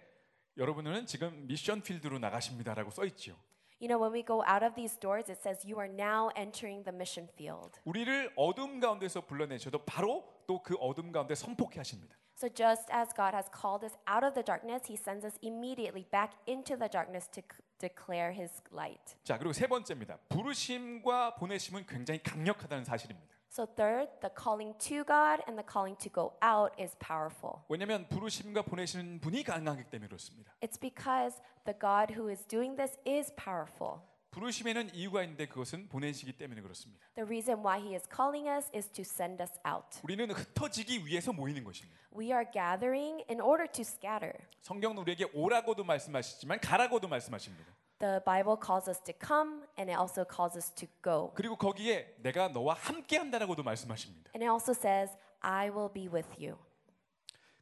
[0.58, 3.36] 여러분은 지금 미션 필드로 나가십니다라고 써 있지요.
[3.80, 6.84] You know, when we go out of these doors, it says you are now entering
[6.84, 7.80] the mission field.
[7.84, 12.16] 우리를 어둠 가운데서 불러내셔도 바로 또 그 어둠 가운데 선포케 하십니다.
[12.38, 16.06] So just as God has called us out of the darkness, he sends us immediately
[16.12, 17.42] back into the darkness to
[17.80, 19.16] declare his light.
[19.24, 20.18] 자, 그리고 세 번째입니다.
[20.30, 23.35] 부르심과 보내심은 굉장히 강력하다는 사실입니다.
[23.55, 27.63] So third, the calling to God and the calling to go out is powerful.
[27.69, 30.55] 왜냐하면 부르심과 보내시는 분이 가능하기 때문에 그렇습니다.
[30.61, 34.03] It's because the God who is doing this is powerful.
[34.31, 37.05] 부르심에는 이유가 있는데 그것은 보내시기 때문에 그렇습니다.
[37.17, 39.99] The reason why he is calling us is to send us out.
[40.05, 41.99] 우리는 흩어지기 위해서 모이는 것입니다.
[42.17, 44.33] We are gathering in order to scatter.
[44.61, 47.75] 성경은 우리에게 오라고도 말씀하시지만 가라고도 말씀하십니다.
[47.99, 51.33] The Bible calls us to come and it also calls us to go.
[51.35, 54.31] 그리고 거기에 내가 너와 함께 한다라고도 말씀하십니다.
[54.35, 56.57] And it also says, I will be with you.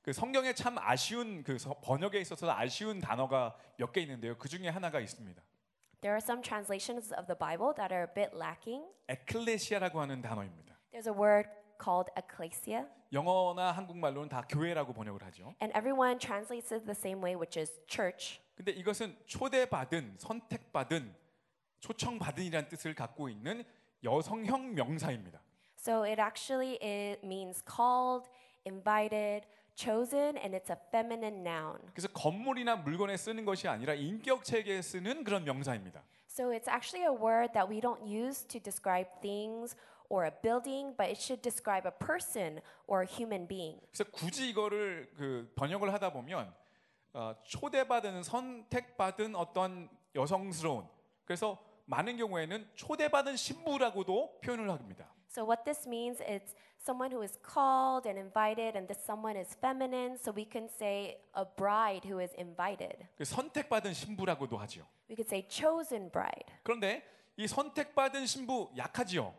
[0.02, 4.36] 그 성경에 참 아쉬운 그 서- 번역에 있어서 아쉬운 단어가 몇 개 있는데요.
[4.38, 5.42] 그 중에 하나가 있습니다.
[6.00, 8.86] There are some translations of the Bible that are a bit lacking.
[9.08, 10.78] 에클레시아라고 하는 단어입니다.
[10.92, 11.50] There's a word
[11.81, 15.53] called ecclesia, 영어나 한국말로는 다 교회라고 번역을 하죠.
[15.61, 18.39] and everyone translates it the same way, which is church.
[18.55, 21.15] 근데 이것은 초대받은, 선택받은,
[21.79, 23.63] 초청받은이라는 뜻을 갖고 있는
[24.03, 25.41] 여성형 명사입니다.
[25.77, 28.29] So it actually it means called,
[28.65, 29.45] invited,
[29.75, 31.77] chosen, and it's a feminine noun.
[31.93, 36.03] 그래서 건물이나 물건에 쓰는 것이 아니라 인격 체계에 쓰는 그런 명사입니다.
[36.29, 39.75] So it's actually a word that we don't use to describe things
[40.13, 43.79] or a building, but it should describe a person or a human being.
[43.91, 46.53] 그래서 굳이 이거를 그 번역을 하다 보면
[47.13, 50.87] 어, 초대받은 선택받은 어떤 여성스러운
[51.25, 55.11] 그래서 많은 경우에는 초대받은 신부라고도 표현을 합니다.
[55.29, 59.57] So what this means is someone who is called and invited, and this someone is
[59.57, 60.15] feminine.
[60.15, 63.07] So we can say a bride who is invited.
[63.17, 64.85] 그 선택받은 신부라고도 하지요.
[65.09, 66.45] We could say chosen bride.
[66.61, 67.01] 그런데
[67.35, 69.33] 이 선택받은 신부 약하지요.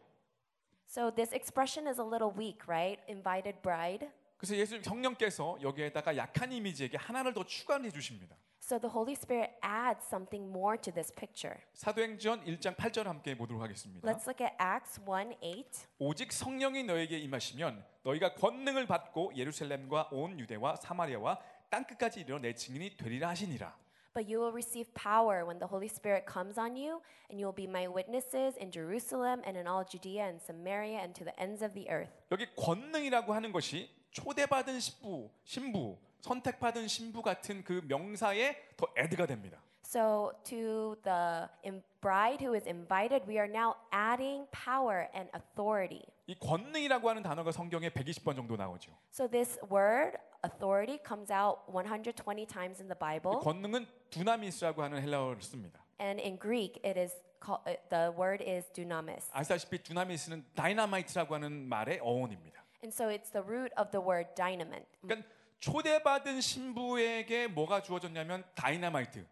[0.94, 3.00] So this expression is a little weak, right?
[3.08, 4.08] Invited bride.
[4.36, 8.36] 그래서 예수 성령께서 여기에다가 약한 이미지에게 하나를 더 추가해 주십니다.
[8.62, 11.58] So the Holy Spirit adds something more to this picture.
[11.72, 14.08] 사도행전 1장 8절 함께 보도록 하겠습니다.
[14.08, 15.64] Let's look at Acts 1 8.
[15.98, 21.40] 오직 성령이 너에게 임하시면 너희가 권능을 받고 예루살렘과 온 유대와 사마리아와
[21.70, 23.76] 땅 끝까지 이르러 내 증인이 되리라 하시니라.
[24.13, 26.99] But you will receive power when the Holy Spirit comes on you,
[27.29, 31.13] and you will be my witnesses in Jerusalem and in all Judea and Samaria and
[31.15, 32.09] to the ends of the earth.
[32.31, 39.61] 여기 권능이라고 하는 것이 초대받은 신부, 신부, 선택받은 신부 같은 그 명사에 더 애드가 됩니다.
[39.83, 46.05] So, to the in- bride who is invited, we are now adding power and authority.
[46.27, 48.91] 이 권능이라고 하는 단어가 성경에 120번 정도 나오죠.
[49.11, 53.39] So, this word, authority, comes out 120 times in the 이 Bible.
[53.41, 55.83] 권능은 두나미스라고 하는 헬라어를 씁니다.
[55.99, 59.31] And in Greek, it is called, uh, the word is dunamis.
[59.33, 62.63] 아시다시피 두나미스는 다이나마이트라고 하는 말의 어원입니다.
[62.83, 64.85] And so, it's the root of the word dynamite.
[65.01, 65.27] 그러니까
[65.59, 69.25] 초대받은 신부에게 뭐가 주어졌냐면 다이나마이트,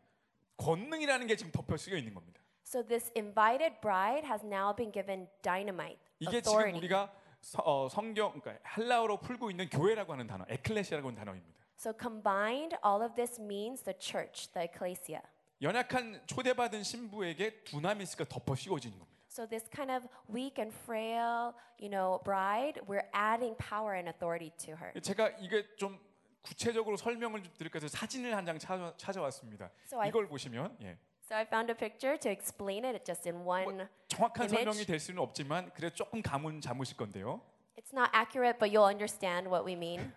[0.65, 2.41] 권능이라는 게 지금 덮여 쓰여 있는 겁니다.
[2.65, 6.79] So, this invited bride has now been given dynamite, 이게 지금 authority.
[6.79, 11.61] 우리가 서- 어, 성경 그러니까 헬라어로 풀고 있는 교회라고 하는 단어, 에클레시아라고 하는 단어입니다.
[11.77, 15.21] So, combined, all of this means the church, the ecclesia.
[15.61, 19.13] 연약한 초대받은 신부에게 두나미스가 덮어 씌워지는 겁니다.
[19.29, 24.51] So this kind of weak and frail, you know, bride, we're adding power and authority
[24.67, 24.93] to her.
[25.01, 25.99] 제가 이게 좀
[26.43, 29.71] 구체적으로 설명을 좀 드릴까 해서 사진을 한 장 찾아, 찾아왔습니다.
[29.87, 33.43] So I- 이걸 보시면 예, So I found a picture to explain it just in
[33.47, 33.89] one.
[34.09, 34.57] 정확한 Image.
[34.65, 37.41] 설명이 될 수는 없지만 그래 조금 감은 잡으실 건데요.
[37.77, 40.13] It's not accurate, but you'll understand what we mean.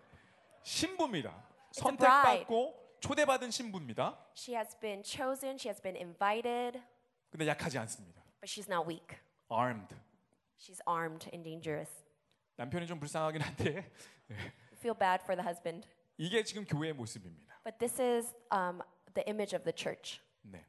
[0.63, 1.31] 신부입니다.
[1.71, 4.17] 선택받고 초대받은 신부입니다.
[4.35, 6.81] She has been chosen, she has been invited,
[7.29, 8.21] 근데 약하지 않습니다.
[8.41, 9.15] but she's not weak.
[9.49, 9.95] armed.
[10.57, 12.03] She's armed and dangerous.
[12.55, 13.91] 남편이 좀 불쌍하긴 한데
[14.31, 15.87] I feel bad for the husband.
[16.16, 17.60] 이게 지금 교회의 모습입니다.
[17.64, 18.80] But this is um,
[19.14, 20.20] the image of the church.
[20.42, 20.66] 네,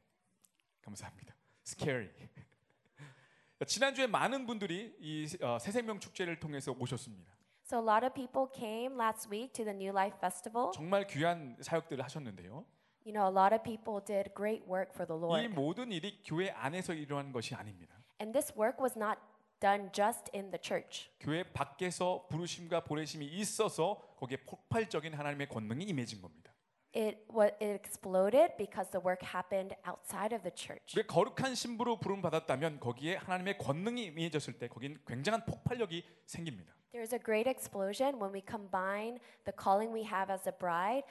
[0.82, 1.34] 감사합니다.
[1.66, 2.10] Scary.
[3.66, 7.32] 지난주에 많은 분들이 이 어, 새생명 축제를 통해서 오셨습니다.
[7.64, 10.72] So a lot of people came last week to the New Life Festival.
[10.74, 12.64] 정말 귀한 사역들을 하셨는데요.
[13.04, 15.54] You know, a lot of people did great work for the 이 Lord.
[15.54, 17.94] 모든 일이 교회 안에서 일어난 것이 아닙니다.
[18.20, 19.18] And this work was not
[19.59, 21.09] done just in the church.
[21.19, 26.53] 교회 밖에서 부르심과 보내심이 있어서 거기에 폭발적인 하나님의 권능이 임해진 겁니다.
[26.95, 30.97] It what it exploded because the work happened outside of the church.
[30.97, 36.73] 왜 거룩한 신부로 부름 받았다면 거기에 하나님의 권능이 임해졌을 때 거긴 굉장한 폭발력이 생깁니다.
[36.91, 41.03] There is a great explosion when we combine the calling we have as a bride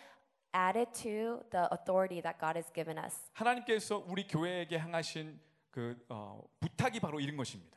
[0.53, 3.30] added to the authority that God has given us.
[3.34, 5.38] 하나님께서 우리 교회에게 향하신
[5.70, 7.76] 그 어, 부탁이 바로 이런 것입니다.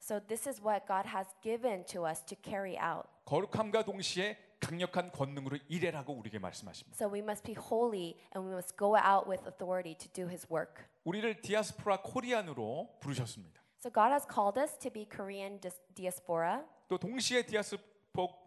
[0.00, 3.08] So this is what God has given to us to carry out.
[3.26, 6.94] 거룩함과 동시에 강력한 권능으로 일해라고 우리에게 말씀하십니다.
[6.96, 10.46] So we must be holy and we must go out with authority to do his
[10.50, 10.82] work.
[11.04, 13.60] 우리를 디아스포라 코리안으로 부르셨습니다.
[13.78, 16.64] So God has called us to be Korean dis- diaspora.
[16.88, 17.76] 또 동시에 디아스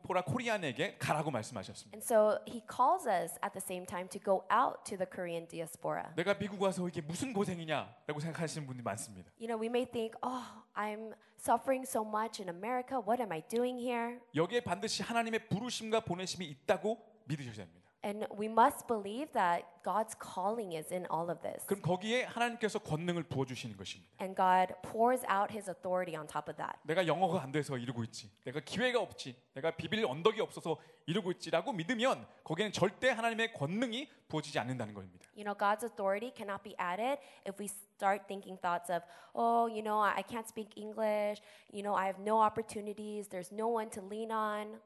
[0.03, 1.95] 포라 코리안에게 가라고 말씀하셨습니다.
[1.95, 5.47] And so he calls us at the same time to go out to the Korean
[5.47, 6.11] diaspora.
[6.16, 9.31] 내가 미국 와서 이게 무슨 고생이냐라고 생각하시는 분들이 많습니다.
[9.39, 10.43] You know, we may think, oh,
[10.75, 12.99] I'm suffering so much in America.
[12.99, 14.18] What am I doing here?
[14.35, 17.80] 여기에 반드시 하나님의 부르심과 보내심이 있다고 믿으셔야 됩니다.
[18.03, 21.66] And we must believe that God's calling is in all of this.
[21.66, 24.12] 그럼 거기에 하나님께서 권능을 부어 주시는 것입니다.
[24.22, 26.78] And God pours out his authority on top of that.
[26.84, 28.30] 내가 영어가 안 돼서 이러고 있지.
[28.43, 29.36] 내가 기회가 없지.
[29.56, 30.78] 내가 비빌 언덕이 없어서
[31.08, 35.26] 이러고 있지라고 믿으면 거기에는 절대 하나님의 권능이 부어지지 않는다는 겁니다.
[35.36, 39.01] You know, God's authority cannot be added if we start thinking thoughts of,
[39.34, 41.41] oh, you know, I I can't speak English.
[41.74, 43.28] You know, I have no opportunities.
[43.28, 44.80] There's no one to lean on.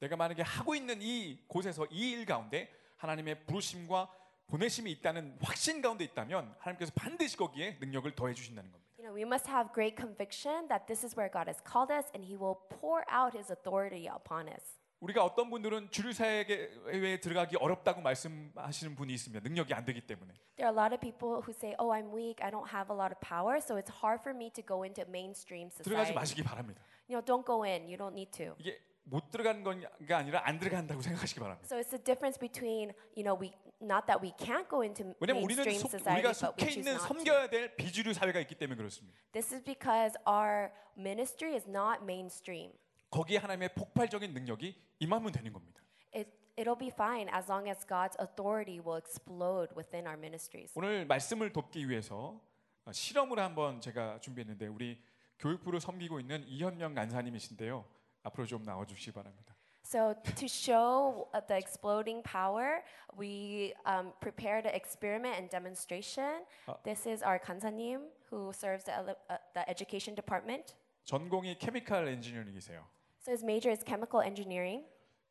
[0.00, 4.08] 내가 만약에 하고 있는 이 곳에서 이 일 가운데 하나님의 부르심과
[4.46, 8.88] 보내심이 있다는 확신 가운데 있다면 하나님께서 반드시 거기에 능력을 더해 주신다는 겁니다.
[8.98, 12.10] You know, we must have great conviction that this is where God has called us
[12.14, 14.78] and he will pour out his authority upon us.
[15.00, 19.46] 우리가 어떤 분들은 주류 사회에 들어가기 어렵다고 말씀하시는 분이 있습니다.
[19.48, 20.34] 능력이 안 되기 때문에.
[20.56, 22.42] There are a lot of people who say, "Oh, I'm weak.
[22.42, 25.04] I don't have a lot of power, so it's hard for me to go into
[25.06, 26.82] mainstream 들어가지 society." 마시기 바랍니다.
[27.06, 27.86] You know, don't go in.
[27.86, 28.56] You don't need to.
[28.58, 28.80] 이게
[29.10, 31.66] 못 들어가는 건가 아니라 안 들어간다고 생각하시기 바랍니다.
[31.66, 35.42] So it's the difference between, you know, we not that we can't go into 왜냐면
[35.44, 36.98] 우리는 mainstream 속, society, 우리가 but 속해 있는.
[36.98, 39.18] 섬겨야 될 비주류 사회가 있기 때문에 그렇습니다.
[39.32, 42.72] This is because our ministry is not mainstream.
[43.10, 45.80] 거기에 하나님의 폭발적인 능력이 임하면 되는 겁니다.
[46.14, 50.72] It it'll be fine as long as God's authority will explode within our ministries.
[50.76, 52.40] 오늘 말씀을 돕기 위해서
[52.84, 55.00] 어, 실험을 한번 제가 준비했는데 우리
[55.38, 57.84] 교육부를 섬기고 있는 이현명 간사님이신데요.
[58.27, 59.55] 앞으로 좀 나와 주시기 바랍니다.
[59.85, 62.83] So to show uh, the exploding power,
[63.17, 66.45] we um, prepared an experiment and demonstration.
[66.83, 70.73] This is our kansanim who serves the, ele- uh, the education department.
[71.03, 72.87] 전공이 케미칼 엔지니어링이세요.
[73.19, 74.85] So his major is chemical engineering.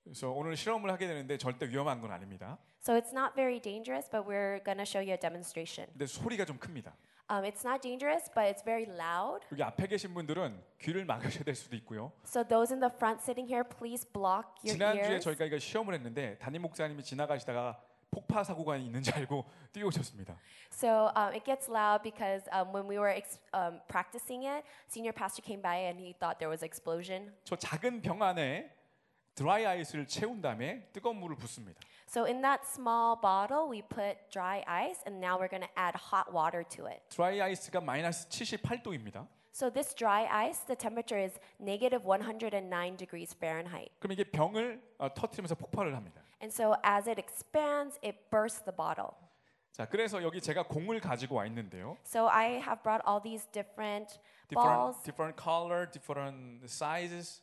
[0.05, 2.59] 그래서 오늘 실험을 하게 되는데 절대 위험한 건 아닙니다.
[2.81, 5.89] So it's not very dangerous, but we're gonna show you a demonstration.
[5.93, 6.95] 근데 소리가 좀 큽니다.
[7.30, 9.42] Um, it's not dangerous, but it's very loud.
[9.52, 12.12] 여기 앞에 계신 분들은 귀를 막으셔야 될 수도 있고요.
[12.26, 15.24] So those in the front sitting here, please block your 지난주에 ears.
[15.26, 20.40] 저희가 이거 시험을 했는데 담임 목사님이 지나가시다가 폭파 사고가 있는 줄 알고 뛰어오셨습니다.
[20.72, 25.12] So um, it gets loud because um, when we were ex- um, practicing it, senior
[25.12, 27.34] pastor came by and he thought there was explosion.
[27.44, 28.72] 저 작은 병 안에
[29.36, 31.80] 드라이 아이스를 채운 다음에 뜨거운 물을 붓습니다.
[32.07, 36.33] So in that small bottle, we put dry ice, and now we're gonna add hot
[36.33, 37.01] water to it.
[37.09, 39.27] 드라이 아이스가 마이너스 78도입니다.
[39.53, 43.91] So this dry ice, the temperature is negative 109 degrees Fahrenheit.
[44.01, 46.23] 그럼 이게 병을 어, 터트리면서 폭발을 합니다.
[46.41, 49.13] And so as it expands, it bursts the bottle.
[49.73, 51.97] 자, 그래서 여기 제가 공을 가지고 와 있는데요.
[52.05, 55.03] So I have brought all these different different balls.
[55.03, 57.43] different color, different sizes.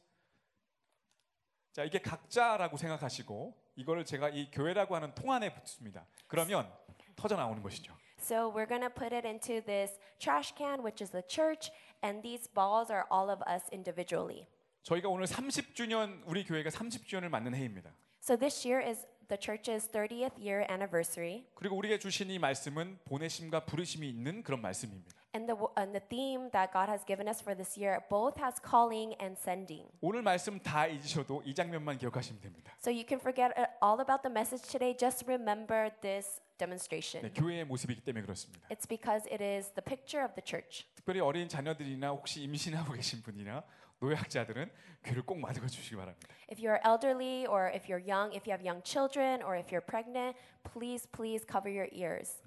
[1.72, 6.07] 자, 이게 각자라고 생각하시고 이거를 제가 이 교회라고 하는 통 안에 붙습니다.
[6.27, 6.70] 그러면
[7.16, 7.95] 터져 나오는 것이죠.
[8.18, 11.70] So we're gonna put it into this trash can, which is the church,
[12.03, 14.47] and these balls are all of us individually.
[14.83, 17.95] 저희가 오늘 30주년 우리 교회가 30주년을 맞는 해입니다.
[18.22, 23.66] So this year is the church's 30th year anniversary, 그리고 우리에게 주신 이 말씀은 보내심과
[23.66, 25.24] 부르심이 있는 그런 말씀입니다.
[25.34, 28.56] and the and the theme that God has given us for this year both has
[28.62, 29.86] calling and sending.
[30.02, 32.74] 오늘 말씀 다 잊으셔도 이 장면만 기억하시면 됩니다.
[32.80, 34.96] So you can forget uh, all about the message today.
[34.98, 37.34] Just remember this 네, demonstration.
[37.34, 38.68] 교회의 모습이기 때문에 그렇습니다.
[38.70, 40.86] It's because it is the picture of the church.
[40.96, 43.64] 특별히 어린 자녀들이나 혹시 임신하고 계신 분이나
[44.00, 44.72] 노약자들은
[45.06, 46.28] 귀를 꼭 막아 주시기 바랍니다.
[46.52, 49.86] If you're elderly or if you're young, if you have young children or if you're
[49.86, 52.42] pregnant, please, please cover your ears.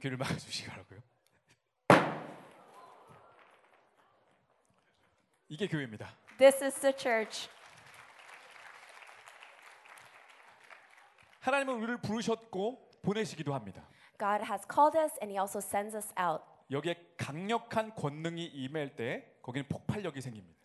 [0.00, 1.00] 귀를 막아 주시기 바라고요.
[5.48, 6.08] 이게 교회입니다.
[6.38, 7.48] This is the church.
[11.40, 13.86] 하나님은 우리를 부르셨고 보내시기도 합니다.
[14.18, 16.44] God has called us and He also sends us out.
[16.70, 20.58] 여기에 강력한 권능이 임할 때 거기는 폭발력이 생깁니다.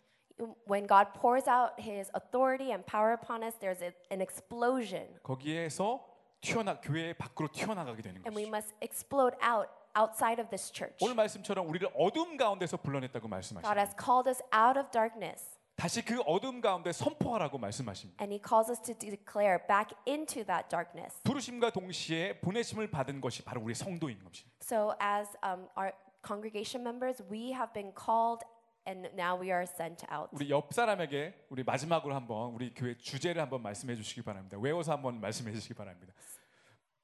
[0.70, 5.18] When God pours out His authority and power upon us, there's an explosion.
[5.22, 8.56] 거기에서 튀어나 교회 밖으로 튀어나가게 되는 and we 것이죠.
[8.56, 9.68] must explode out
[9.98, 10.96] outside of this church.
[11.00, 13.80] 오늘 말씀처럼 우리를 어둠 가운데서 불러냈다고 God 말씀하십니다.
[13.80, 18.22] has called us out of darkness, 다시 그 어둠 가운데 선포하라고 말씀하십니다.
[18.22, 21.20] and He calls us to declare back into that darkness.
[21.24, 24.56] 부르심과 동시에 보내심을 받은 것이 바로 우리 성도인 것입니다.
[24.62, 25.92] So, as um, our
[26.26, 28.44] congregation members, we have been called,
[28.86, 30.28] and now we are sent out.
[30.32, 34.56] 우리 옆 사람에게 우리 마지막으로 한번 우리 교회 주제를 한번 말씀해 주시기 바랍니다.
[34.60, 36.12] 외워서 한번 말씀해 주시기 바랍니다.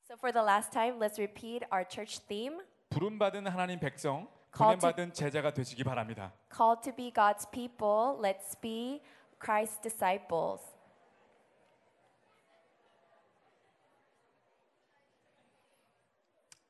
[0.07, 2.61] So, for the last time, let's repeat our church theme
[2.91, 4.29] 부름 받은 하나님 백성,
[4.81, 6.33] to- 받은 제자가 되시기 바랍니다.
[6.55, 9.01] Called to be God's people, let's be
[9.41, 10.61] Christ's disciples.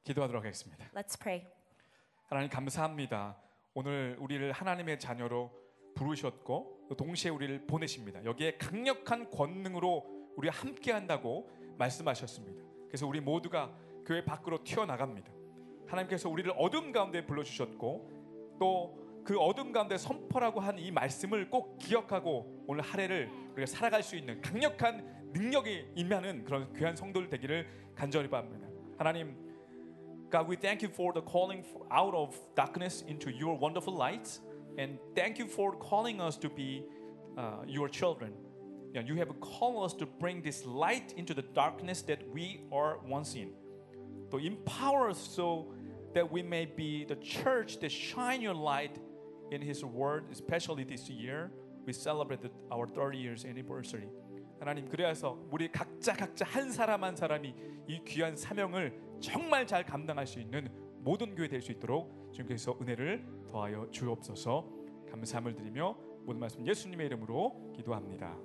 [0.04, 0.84] 기도하도록 하겠습니다.
[0.94, 1.46] Let's pray.
[2.28, 3.36] 하나님 감사합니다.
[3.75, 5.51] 오늘 우리를 하나님의 자녀로
[5.95, 8.25] 부르셨고 또 동시에 우리를 보내십니다.
[8.25, 12.62] 여기에 강력한 권능으로 우리가 함께 한다고 말씀하셨습니다.
[12.87, 15.33] 그래서 우리 모두가 교회 밖으로 튀어나갑니다.
[15.87, 22.64] 하나님께서 우리를 어둠 가운데 불러주셨고 또 그 어둠 가운데 선포라고 한 이 말씀을 꼭 기억하고
[22.66, 28.29] 오늘 한 해를 우리가 살아갈 수 있는 강력한 능력이 임하는 그런 귀한 성도들 되기를 간절히
[28.29, 28.66] 바랍니다.
[28.99, 29.37] 하나님
[30.33, 34.39] God, we thank you for the calling out of darkness into your wonderful light,
[34.78, 36.87] and thank you for calling us to be
[37.37, 38.33] uh, your children.
[38.95, 42.99] Yeah, you have called us to bring this light into the darkness that we are
[43.07, 43.51] once in.
[44.30, 45.74] To empower us so
[46.14, 48.97] that we may be the church that shine your light
[49.51, 51.51] in His Word, especially this year.
[51.85, 54.09] We celebrated our 30 years anniversary.
[54.62, 57.52] 하나님 그래서 우리 각자 각자 한 사람 한 사람이
[57.88, 60.68] 이 귀한 사명을 정말 잘 감당할 수 있는
[61.00, 64.70] 모든 교회 될 수 있도록 주님께서 은혜를 더하여 주옵소서
[65.10, 68.38] 감사함을 드리며 모든 말씀 예수님의 이름으로 기도합니다.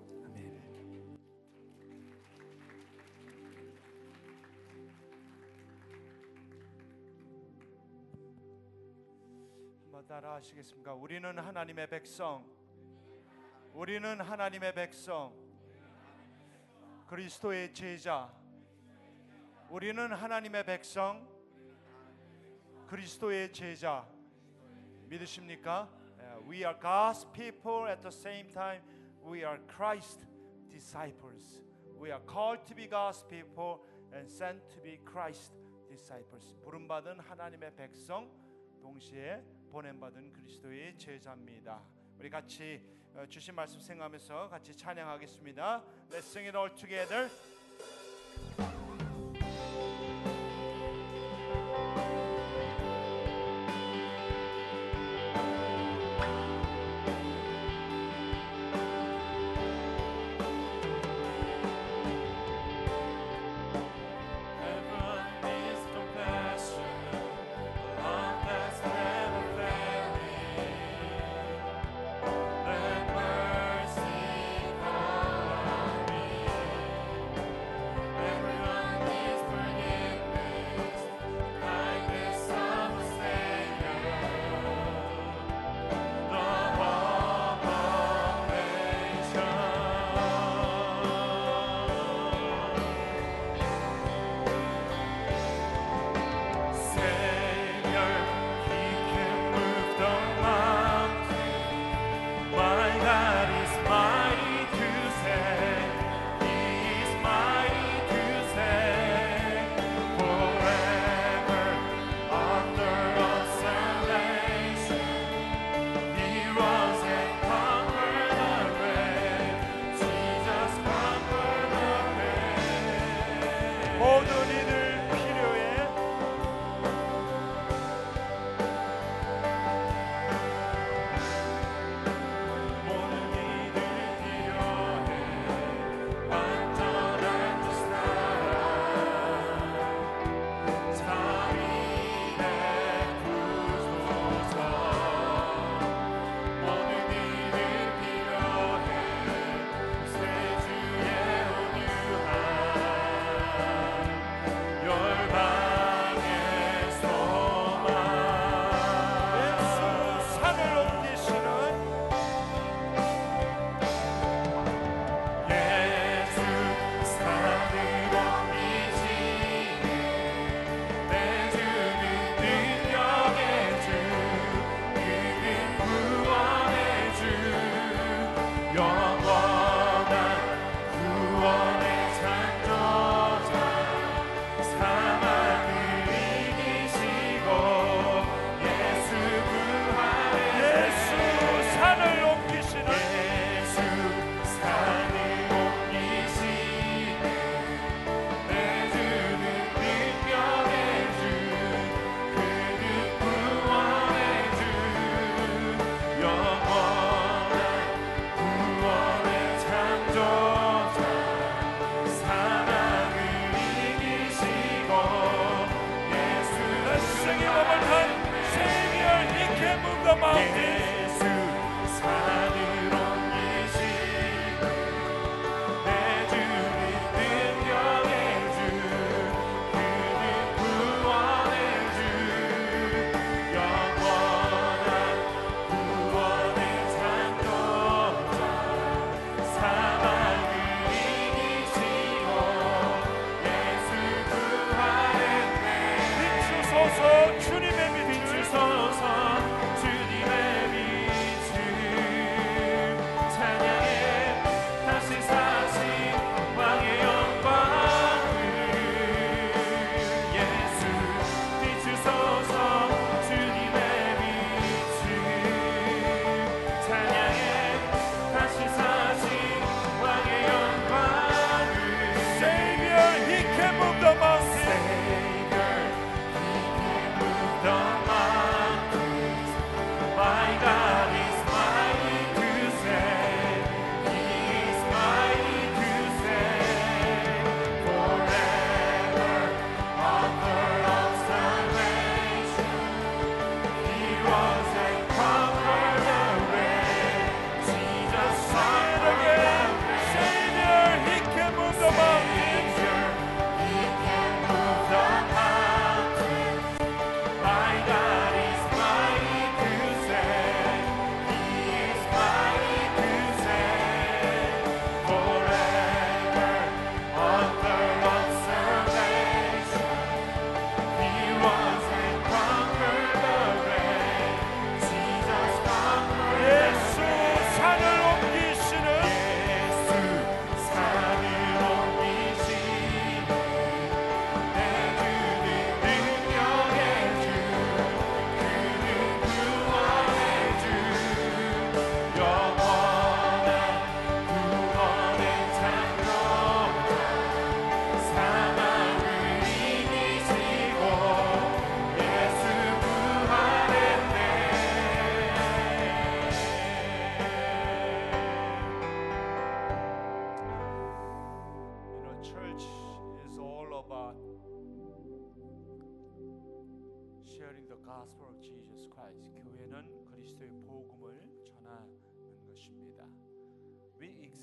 [10.08, 10.94] 따라 하시겠습니까?
[10.94, 12.44] 우리는 하나님의 백성.
[13.74, 15.47] 우리는 하나님의 백성.
[17.08, 18.30] 그리스도의 제자.
[19.70, 21.26] 우리는 하나님의 백성.
[22.86, 24.06] 그리스도의 제자.
[25.08, 25.90] 믿으십니까?
[26.50, 28.82] We are God's people at the same time
[29.26, 30.26] we are Christ
[30.70, 31.62] disciples.
[31.98, 33.80] We are called to be God's people
[34.14, 35.54] and sent to be Christ
[35.88, 36.58] disciples.
[36.62, 38.30] 부름 받은 하나님의 백성
[38.82, 39.42] 동시에
[39.72, 41.82] 보냄 받은 그리스도의 제자입니다.
[42.20, 42.97] 우리 같이 어,
[43.30, 45.82] 주신 말씀 생각하면서 같이 찬양하겠습니다.
[46.12, 47.30] Let's sing it all together.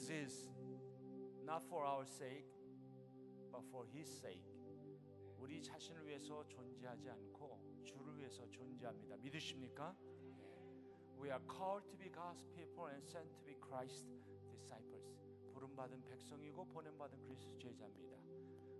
[0.05, 0.51] We exist
[1.47, 2.45] not for our sake,
[3.51, 4.45] but for His sake.
[5.39, 9.17] 우리 자신을 위해서 존재하지 않고 주를 위해서 존재합니다.
[9.17, 9.97] 믿으십니까?
[11.19, 14.05] We are called to be God's people and sent to be Christ
[14.51, 15.17] disciples.
[15.55, 18.19] 부름 받은 백성이고 보냄 받은 그리스도 제자입니다.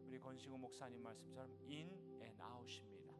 [0.07, 1.89] 우리 권시구 목사님 말씀처럼 in
[2.21, 3.15] and out입니다.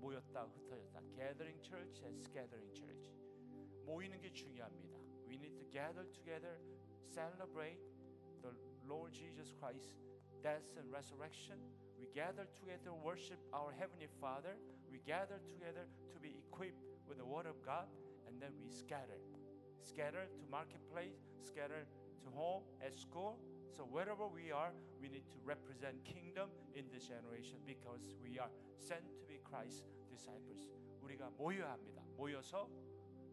[0.00, 1.00] 모였다 흩어졌다.
[1.16, 3.12] Gathering church and scattering church.
[3.84, 4.98] 모이는 게 중요합니다.
[5.28, 6.56] We need to gather together,
[7.13, 7.79] celebrate
[8.41, 8.51] the
[8.87, 9.95] Lord Jesus Christ
[10.43, 11.57] death and resurrection.
[11.99, 14.55] We gather together to worship our heavenly Father.
[14.91, 17.89] We gather together to be equipped with the word of God
[18.27, 19.17] and then we scatter.
[19.81, 21.87] Scatter to marketplace, scatter
[22.23, 23.37] to home, at school.
[23.75, 24.71] So wherever we are,
[25.01, 28.49] we need to represent kingdom in this generation because we are
[28.79, 30.69] sent to be Christ disciples.
[31.01, 32.03] 우리가 모여야 합니다.
[32.17, 32.69] 모여서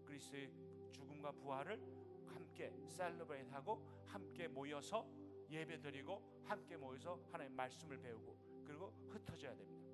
[0.05, 0.51] 그리스도의
[0.93, 1.81] 죽음과 부활을
[2.27, 2.68] 함께
[3.00, 5.08] 셀러브레이트하고 함께 모여서
[5.50, 9.88] 예배드리고 함께 모여서 하나님의 말씀을 배우고 그리고 흩어져야 됩니다.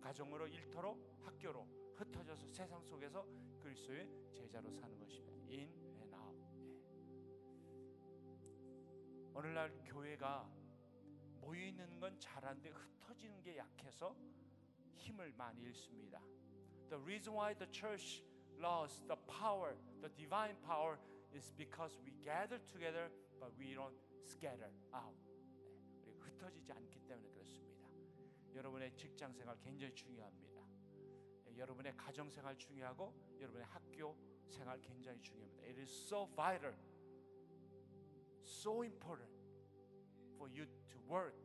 [0.00, 3.26] 가정으로 일터로 학교로 흩어져서 세상 속에서
[3.60, 5.34] 그리스도의 제자로 사는 것입니다.
[5.50, 5.68] In
[6.00, 6.42] and out.
[6.96, 8.38] 예.
[9.34, 10.50] 오늘날 교회가
[11.40, 14.16] 모여 있는 건 잘하는데 흩어지는 게 약해서
[14.94, 16.20] 힘을 많이 잃습니다.
[16.88, 18.24] The reason why the church
[18.58, 20.98] lost the power, the divine power,
[21.34, 23.10] is because we gather together,
[23.40, 25.16] but we don't scatter out.
[26.04, 27.88] 네, 흩어지지 않기 때문에 그렇습니다.
[28.54, 30.62] 여러분의 직장 생활 굉장히 중요합니다.
[31.48, 34.16] 예, 여러분의 가정 생활 중요하고 여러분의 학교
[34.48, 35.64] 생활 굉장히 중요합니다.
[35.64, 36.74] It is so vital,
[38.42, 39.32] so important
[40.36, 41.36] for you to work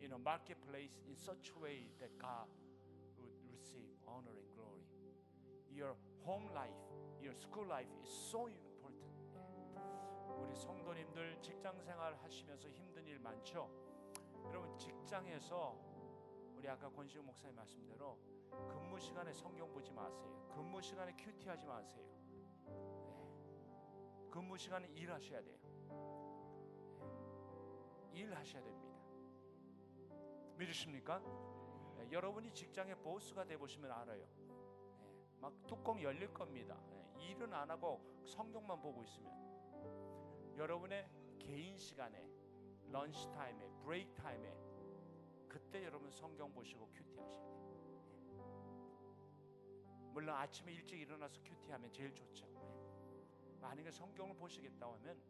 [0.00, 2.48] in a marketplace in such a way that God
[3.18, 4.86] would receive honor and glory.
[5.70, 5.94] Your
[6.24, 6.85] home life,
[7.26, 9.10] your school life is so important.
[10.38, 13.68] 우리 성도님들 직장 생활 하시면서 힘든 일 많죠?
[14.44, 15.76] 여러분 직장에서
[16.54, 18.16] 우리 아까 권시우 목사님 말씀대로
[18.68, 20.48] 근무 시간에 성경 보지 마세요.
[20.54, 22.06] 근무 시간에 큐티 하지 마세요.
[22.64, 22.78] 네.
[24.30, 25.58] 근무 시간에 일하셔야 돼요.
[28.12, 28.20] 네.
[28.20, 28.94] 일하셔야 됩니다.
[30.56, 31.18] 믿으십니까?
[31.96, 34.24] 네, 여러분이 직장의 보스가 돼 보시면 알아요.
[35.00, 36.78] 네, 막 뚜껑 열릴 겁니다.
[37.18, 39.32] 네, 일은 안 하고 성경만 보고 있으면
[40.56, 41.08] 여러분의
[41.38, 42.26] 개인 시간에
[42.90, 44.56] lunch time에 break time에
[45.48, 47.66] 그때 여러분 성경 보시고 큐티 하셔야 돼요.
[48.34, 48.42] 네.
[50.12, 52.46] 물론 아침에 일찍 일어나서 큐티하면 제일 좋죠.
[52.46, 53.58] 네.
[53.60, 55.20] 만약에 성경을 보시겠다고 하면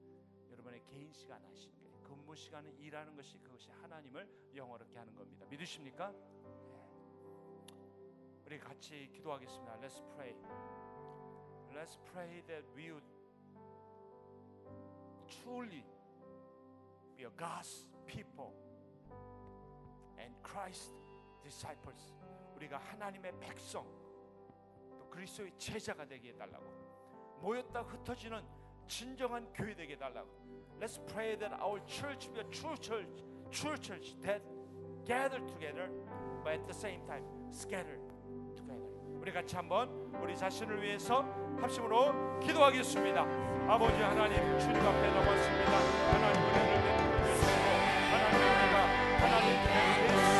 [0.50, 2.00] 여러분의 개인 시간 하시는 거예요.
[2.02, 5.46] 근무 시간은 일하는 것이 그것이 하나님을 영어롭게 하는 겁니다.
[5.46, 6.12] 믿으십니까?
[6.12, 6.66] 네.
[8.46, 9.80] 우리 같이 기도하겠습니다.
[9.80, 10.85] Let's pray.
[11.76, 13.04] Let's pray that we would
[15.44, 15.84] truly
[17.18, 18.54] be a God's people
[20.18, 20.92] and Christ
[21.44, 22.14] disciples.
[22.56, 23.84] 우리가 하나님의 백성
[24.98, 26.64] 또 그리스도의 제자가 되게 해달라고
[27.42, 28.42] 모였다 흩어지는
[28.88, 30.30] 진정한 교회 되게 해달라고
[30.80, 34.40] Let's pray that our church be a true church true church that
[35.04, 35.90] gather together
[36.42, 37.98] but at the same time scatter
[39.26, 39.88] 우리 같이 한번
[40.22, 41.24] 우리 자신을 위해서
[41.60, 43.22] 합심으로 기도하겠습니다.
[43.68, 45.72] 아버지 하나님 주님 앞에 나왔습니다.
[46.12, 47.58] 하나님 은혜를 베풀어 주시고
[48.12, 48.76] 하나님 우리가
[49.18, 50.35] 하나님 때문에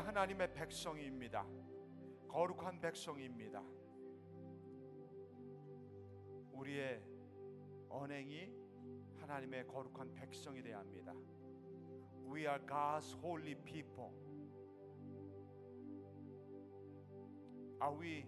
[0.00, 1.46] 우리가 하나님의 백성입니다.
[2.28, 3.62] 거룩한 백성입니다.
[6.52, 7.02] 우리의
[7.88, 8.52] 언행이
[9.18, 11.12] 하나님의 거룩한 백성이 되어야 합니다.
[12.26, 14.10] We are God's holy people.
[17.80, 18.26] Are we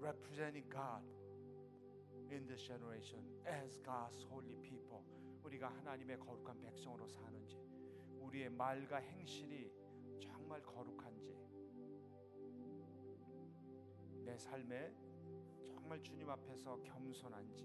[0.00, 1.02] representing God
[2.30, 4.67] in this generation as God's holy people?
[5.48, 7.56] 우리가 하나님의 거룩한 백성으로 사는지,
[8.20, 9.72] 우리의 말과 행실이
[10.20, 11.34] 정말 거룩한지,
[14.26, 14.94] 내 삶에
[15.66, 17.64] 정말 주님 앞에서 겸손한지,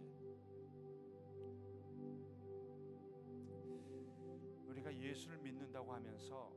[4.65, 6.53] 우리가 예수를 믿는다고 하면서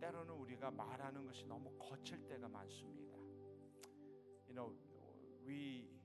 [0.00, 3.16] 때로는 우리가 말하는 것이 너무 거칠 때가 많습니다.
[4.46, 4.76] You know,
[5.46, 5.99] we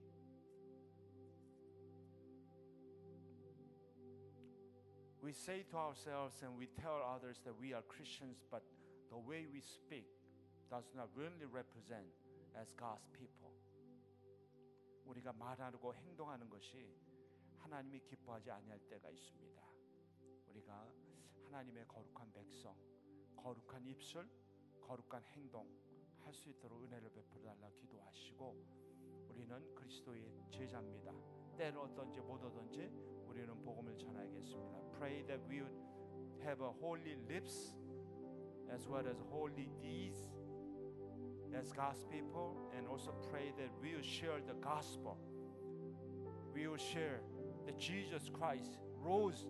[5.26, 8.62] we say to ourselves and we tell others that we are Christians, but
[9.10, 10.06] the way we speak
[10.70, 12.06] does not really represent
[12.54, 13.50] as God's people.
[15.08, 16.94] 우리가 말하고 행동하는 것이
[17.58, 19.62] 하나님이 기뻐하지 아니할 때가 있습니다.
[20.50, 20.88] 우리가
[21.46, 22.76] 하나님의 거룩한 백성,
[23.36, 24.30] 거룩한 입술,
[24.82, 25.66] 거룩한 행동
[26.24, 28.56] 할 수 있도록 은혜를 베풀어 달라 기도하시고
[29.30, 31.45] 우리는 그리스도의 제자입니다.
[31.57, 32.91] 때는 어떤지 못 오든지
[33.27, 34.81] 우리는 복음을 전하겠습니다.
[34.99, 35.77] Pray that we would
[36.43, 37.75] have a holy lips
[38.73, 40.31] as well as holy deeds
[41.55, 45.19] as God's people and also pray that we will share the gospel.
[46.55, 47.21] We will share
[47.67, 49.47] that Jesus Christ rose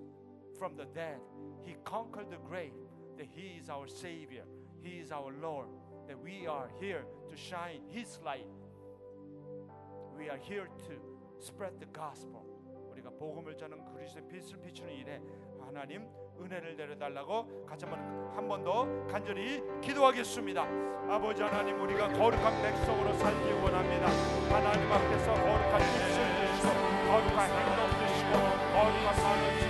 [0.58, 1.20] from the dead.
[1.64, 2.72] He conquered the grave,
[3.16, 4.44] that He is our Savior,
[4.82, 5.68] He is our Lord,
[6.08, 8.46] that we are here to shine His light.
[10.16, 11.13] We are here to
[11.45, 12.41] spread the gospel.
[12.91, 15.21] 우리가 복음을 전하는 그리스도의 빛을 비추는 일에
[15.61, 16.07] 하나님
[16.39, 20.63] 은혜를 내려달라고 같이 한번 더 간절히 기도하겠습니다.
[21.07, 24.07] 아버지 하나님 우리가 거룩한 백성으로 살기 원합니다.
[24.49, 26.17] 하나님 앞에서 거룩한 입술
[26.47, 26.69] 주시고
[27.07, 28.31] 거룩한 행동 주시고
[28.73, 29.64] 거룩한 말을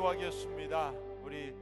[0.00, 0.92] 기도하겠습니다.
[1.22, 1.54] 우리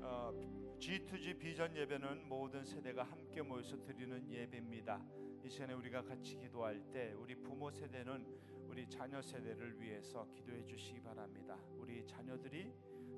[0.00, 0.32] 어,
[0.80, 5.00] G2G 비전 예배는 모든 세대가 함께 모여서 드리는 예배입니다.
[5.44, 8.26] 이 시간에 우리가 같이 기도할 때 우리 부모 세대는
[8.68, 11.56] 우리 자녀 세대를 위해서 기도해 주시기 바랍니다.
[11.78, 12.72] 우리 자녀들이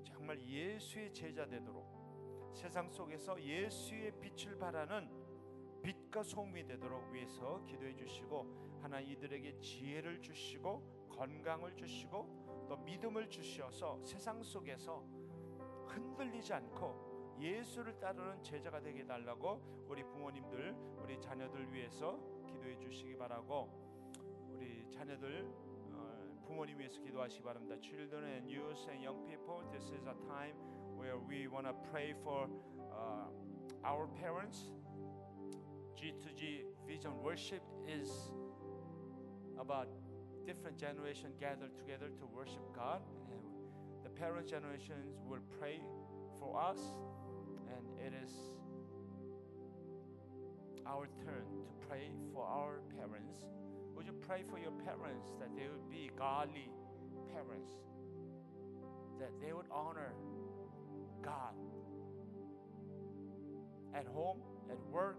[0.05, 5.09] 정말 예수의 제자 되도록 세상 속에서 예수의 빛을 발하는
[5.83, 12.38] 빛과 소음이 되도록 위해서 기도해 주시고 하나님 이들에게 지혜를 주시고 건강을 주시고
[12.69, 15.03] 또 믿음을 주시어서 세상 속에서
[16.39, 23.69] 버리지 않고 예수를 따르는 제자가 되게 해달라고 우리 부모님들, 우리 자녀들 위해서 기도해 주시기 바라고
[24.49, 25.49] 우리 자녀들
[25.93, 27.77] 어, 부모님 위해서 기도하시기 바랍니다.
[27.81, 30.57] Children and youth and young people, this is a time
[30.97, 32.49] where we want to pray for
[32.93, 33.29] uh,
[33.85, 34.73] our parents.
[35.97, 38.33] G2G Vision Worship is
[39.59, 39.89] about
[40.49, 43.03] different generation gathered together to worship God.
[43.31, 43.43] And
[44.03, 45.79] the parent generations will pray
[46.41, 46.81] for us,
[47.69, 48.33] and it is
[50.87, 53.45] our turn to pray for our parents.
[53.95, 56.71] Would you pray for your parents that they would be godly
[57.31, 57.73] parents,
[59.21, 60.15] that they would honor
[61.23, 61.53] God
[63.95, 64.39] at home,
[64.71, 65.19] at work,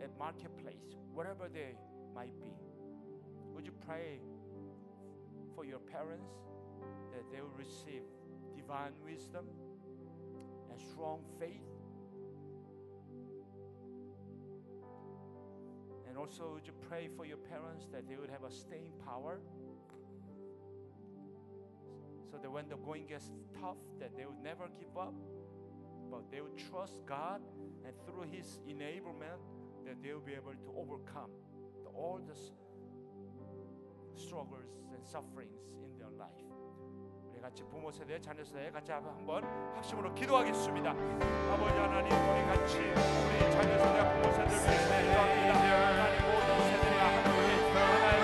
[0.00, 1.74] at marketplace, wherever they
[2.14, 2.73] might be?
[3.54, 4.18] Would you pray
[5.54, 6.32] for your parents
[7.12, 8.02] that they will receive
[8.56, 9.46] divine wisdom
[10.70, 11.62] and strong faith?
[16.08, 19.40] And also, would you pray for your parents that they would have a staying power?
[22.30, 25.14] So that when the going gets tough, that they would never give up,
[26.10, 27.40] but they would trust God,
[27.86, 29.42] and through His enablement,
[29.86, 31.30] that they will be able to overcome
[31.82, 32.34] the, all the
[34.16, 36.44] struggles and sufferings in their life.
[37.30, 40.90] 우리 같이 부모 세대, 자녀 세대 같이 한번 합심으로 기도하겠습니다.
[40.90, 45.52] 아버지 하나님, 우리 같이 우리 자녀 세대, 부모 세대를 위해서 기도합니다.
[45.54, 48.23] 하나님 모든 세대가 하나님의 하나의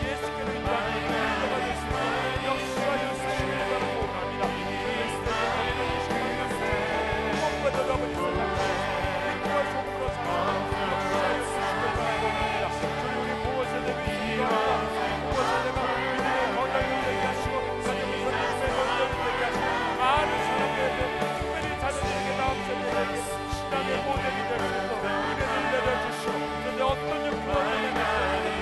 [23.97, 27.99] 모델이 될수 있도록 은혜를 내려주시고 그런데 어떤 육부가 되냐면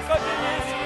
[0.08, 0.79] 끝까지 예수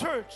[0.00, 0.34] church.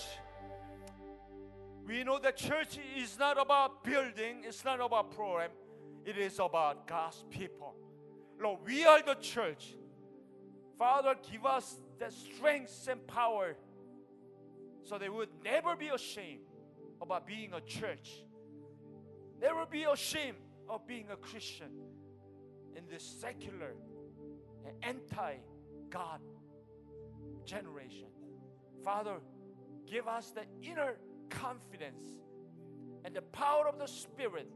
[1.86, 5.50] We know that church is not about building, it's not about program,
[6.04, 7.74] it is about God's people.
[8.40, 9.76] Lord, we are the church.
[10.78, 13.56] Father, give us the strength and power
[14.82, 16.40] so they would never be ashamed
[17.00, 18.10] about being a church.
[19.40, 20.38] Never be ashamed
[20.68, 21.70] of being a Christian
[22.76, 23.74] in this secular
[24.66, 25.36] and anti
[25.90, 26.20] God
[27.44, 28.08] generation.
[28.82, 29.20] Father,
[29.90, 30.94] give us the inner
[31.30, 32.04] confidence
[33.04, 34.48] and the power of the Spirit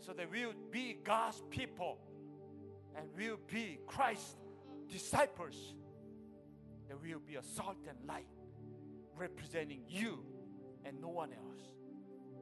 [0.00, 1.98] so that we will be God's people
[2.96, 4.36] and we will be Christ's
[4.90, 5.74] disciples.
[6.88, 8.26] That we will be a salt and light
[9.16, 10.20] representing you
[10.84, 11.60] and no one else.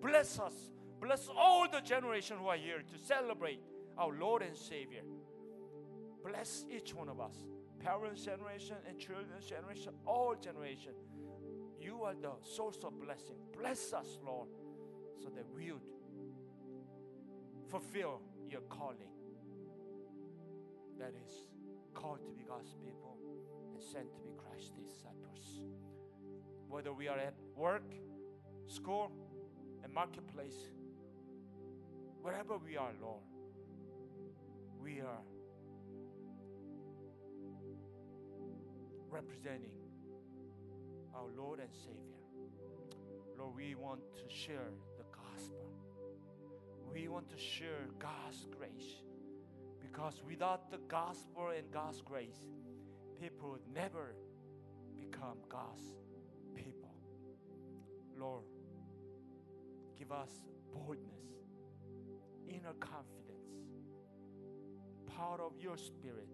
[0.01, 0.55] Bless us.
[1.01, 3.61] Bless all the generation who are here to celebrate
[3.99, 5.03] our Lord and Savior.
[6.25, 7.35] Bless each one of us.
[7.81, 10.93] Parents' generation and children's generation, all generation.
[11.87, 13.37] You are the source of blessing.
[13.57, 14.49] Bless us, Lord,
[15.23, 15.81] so that we would
[17.71, 19.15] fulfill your calling.
[20.99, 21.47] That is
[21.95, 23.17] called to be God's people
[23.73, 25.61] and sent to be Christ's disciples.
[26.69, 27.95] Whether we are at work,
[28.67, 29.13] school,
[29.85, 30.59] and marketplace,
[32.21, 33.23] wherever we are, Lord,
[34.83, 35.23] we are
[39.09, 39.86] representing
[41.17, 42.21] our Lord and Savior.
[43.39, 45.71] Lord, we want to share the gospel
[46.93, 49.03] We want to share God's grace.
[49.81, 52.47] Because without the gospel and God's grace,
[53.21, 54.15] people would never
[54.97, 55.83] become God's
[56.55, 56.95] people.
[58.19, 58.45] Lord,
[59.99, 60.31] give us
[60.73, 61.27] boldness,
[62.49, 63.51] inner confidence,
[65.17, 66.29] power of your spirit,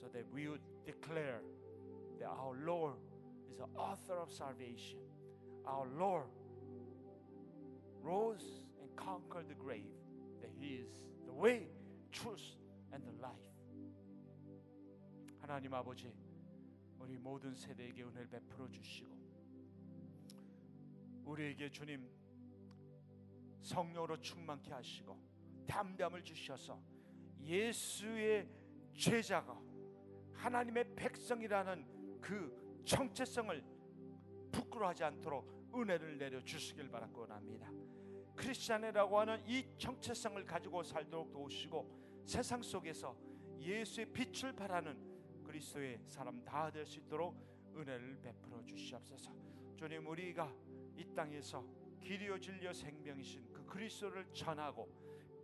[0.00, 1.40] so that we would declare
[2.20, 2.94] that our Lord
[3.48, 4.98] is the author of salvation.
[5.66, 6.28] Our Lord
[8.02, 9.92] rose and conquered the grave,
[10.40, 11.68] that He is the way,
[12.12, 12.56] truth,
[12.92, 13.48] and the life.
[15.40, 16.12] 하나님 아버지,
[16.98, 19.16] 우리 모든 세대에게 은혜를 베풀어 주시고,
[21.24, 22.08] 우리에게 주님
[23.60, 25.18] 성령으로 충만케 하시고,
[25.66, 26.80] 담담을 주셔서
[27.42, 28.48] 예수의
[28.94, 29.60] 제자가
[30.32, 33.62] 하나님의 백성이라는 그 정체성을
[34.52, 37.70] 부끄러워하지 않도록 은혜를 내려 주시길 바라고 원합니다.
[38.36, 43.16] 크리스찬이라고 하는 이 정체성을 가지고 살도록 도우시고 세상 속에서
[43.58, 47.34] 예수의 빛을 발하는 그리스도의 사람 다 될 수 있도록
[47.74, 49.32] 은혜를 베풀어 주시옵소서.
[49.76, 50.52] 주님 우리가
[50.96, 51.64] 이 땅에서
[52.00, 54.88] 길이요 진리요 생명이신 그 그리스도를 전하고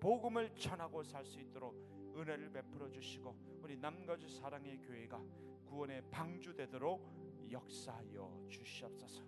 [0.01, 1.75] 복음을 전하고 살 수 있도록
[2.17, 5.21] 은혜를 베풀어 주시고 우리 남가주 사랑의 교회가
[5.67, 9.23] 구원의 방주되도록 역사하여 주시옵소서.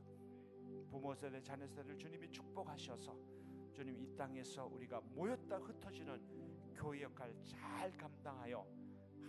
[0.88, 3.16] 부모 세대 자녀 세대를 주님이 축복하셔서
[3.72, 8.66] 주님 이 땅에서 우리가 모였다 흩어지는 교회 역할 잘 감당하여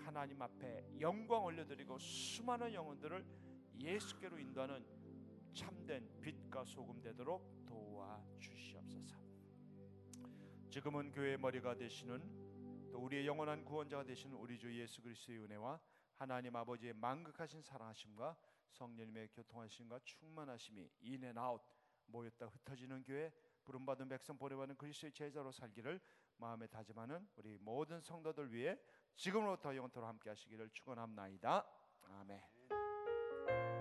[0.06, 3.26] 하나님 앞에 영광 올려드리고 수많은 영혼들을
[3.80, 4.86] 예수께로 인도하는
[5.54, 9.18] 참된 빛과 소금 되도록 도와 주시옵소서.
[10.70, 15.80] 지금은 교회의 머리가 되시는 또 우리의 영원한 구원자가 되시는 우리 주 예수 그리스도의 은혜와
[16.16, 18.36] 하나님 아버지의 만극하신 사랑하심과
[18.72, 21.62] 성령님의 교통하심과 충만하심이 in and out
[22.06, 23.32] 모였다 흩어지는 교회
[23.64, 26.00] 부름받은 백성 보내받는 그리스도의 제자로 살기를
[26.38, 28.78] 마음에 다짐하는 우리 모든 성도들 위해
[29.16, 31.66] 지금으로부터 영원토록 함께 하시기를 축원합나이다.
[32.04, 33.77] 아멘.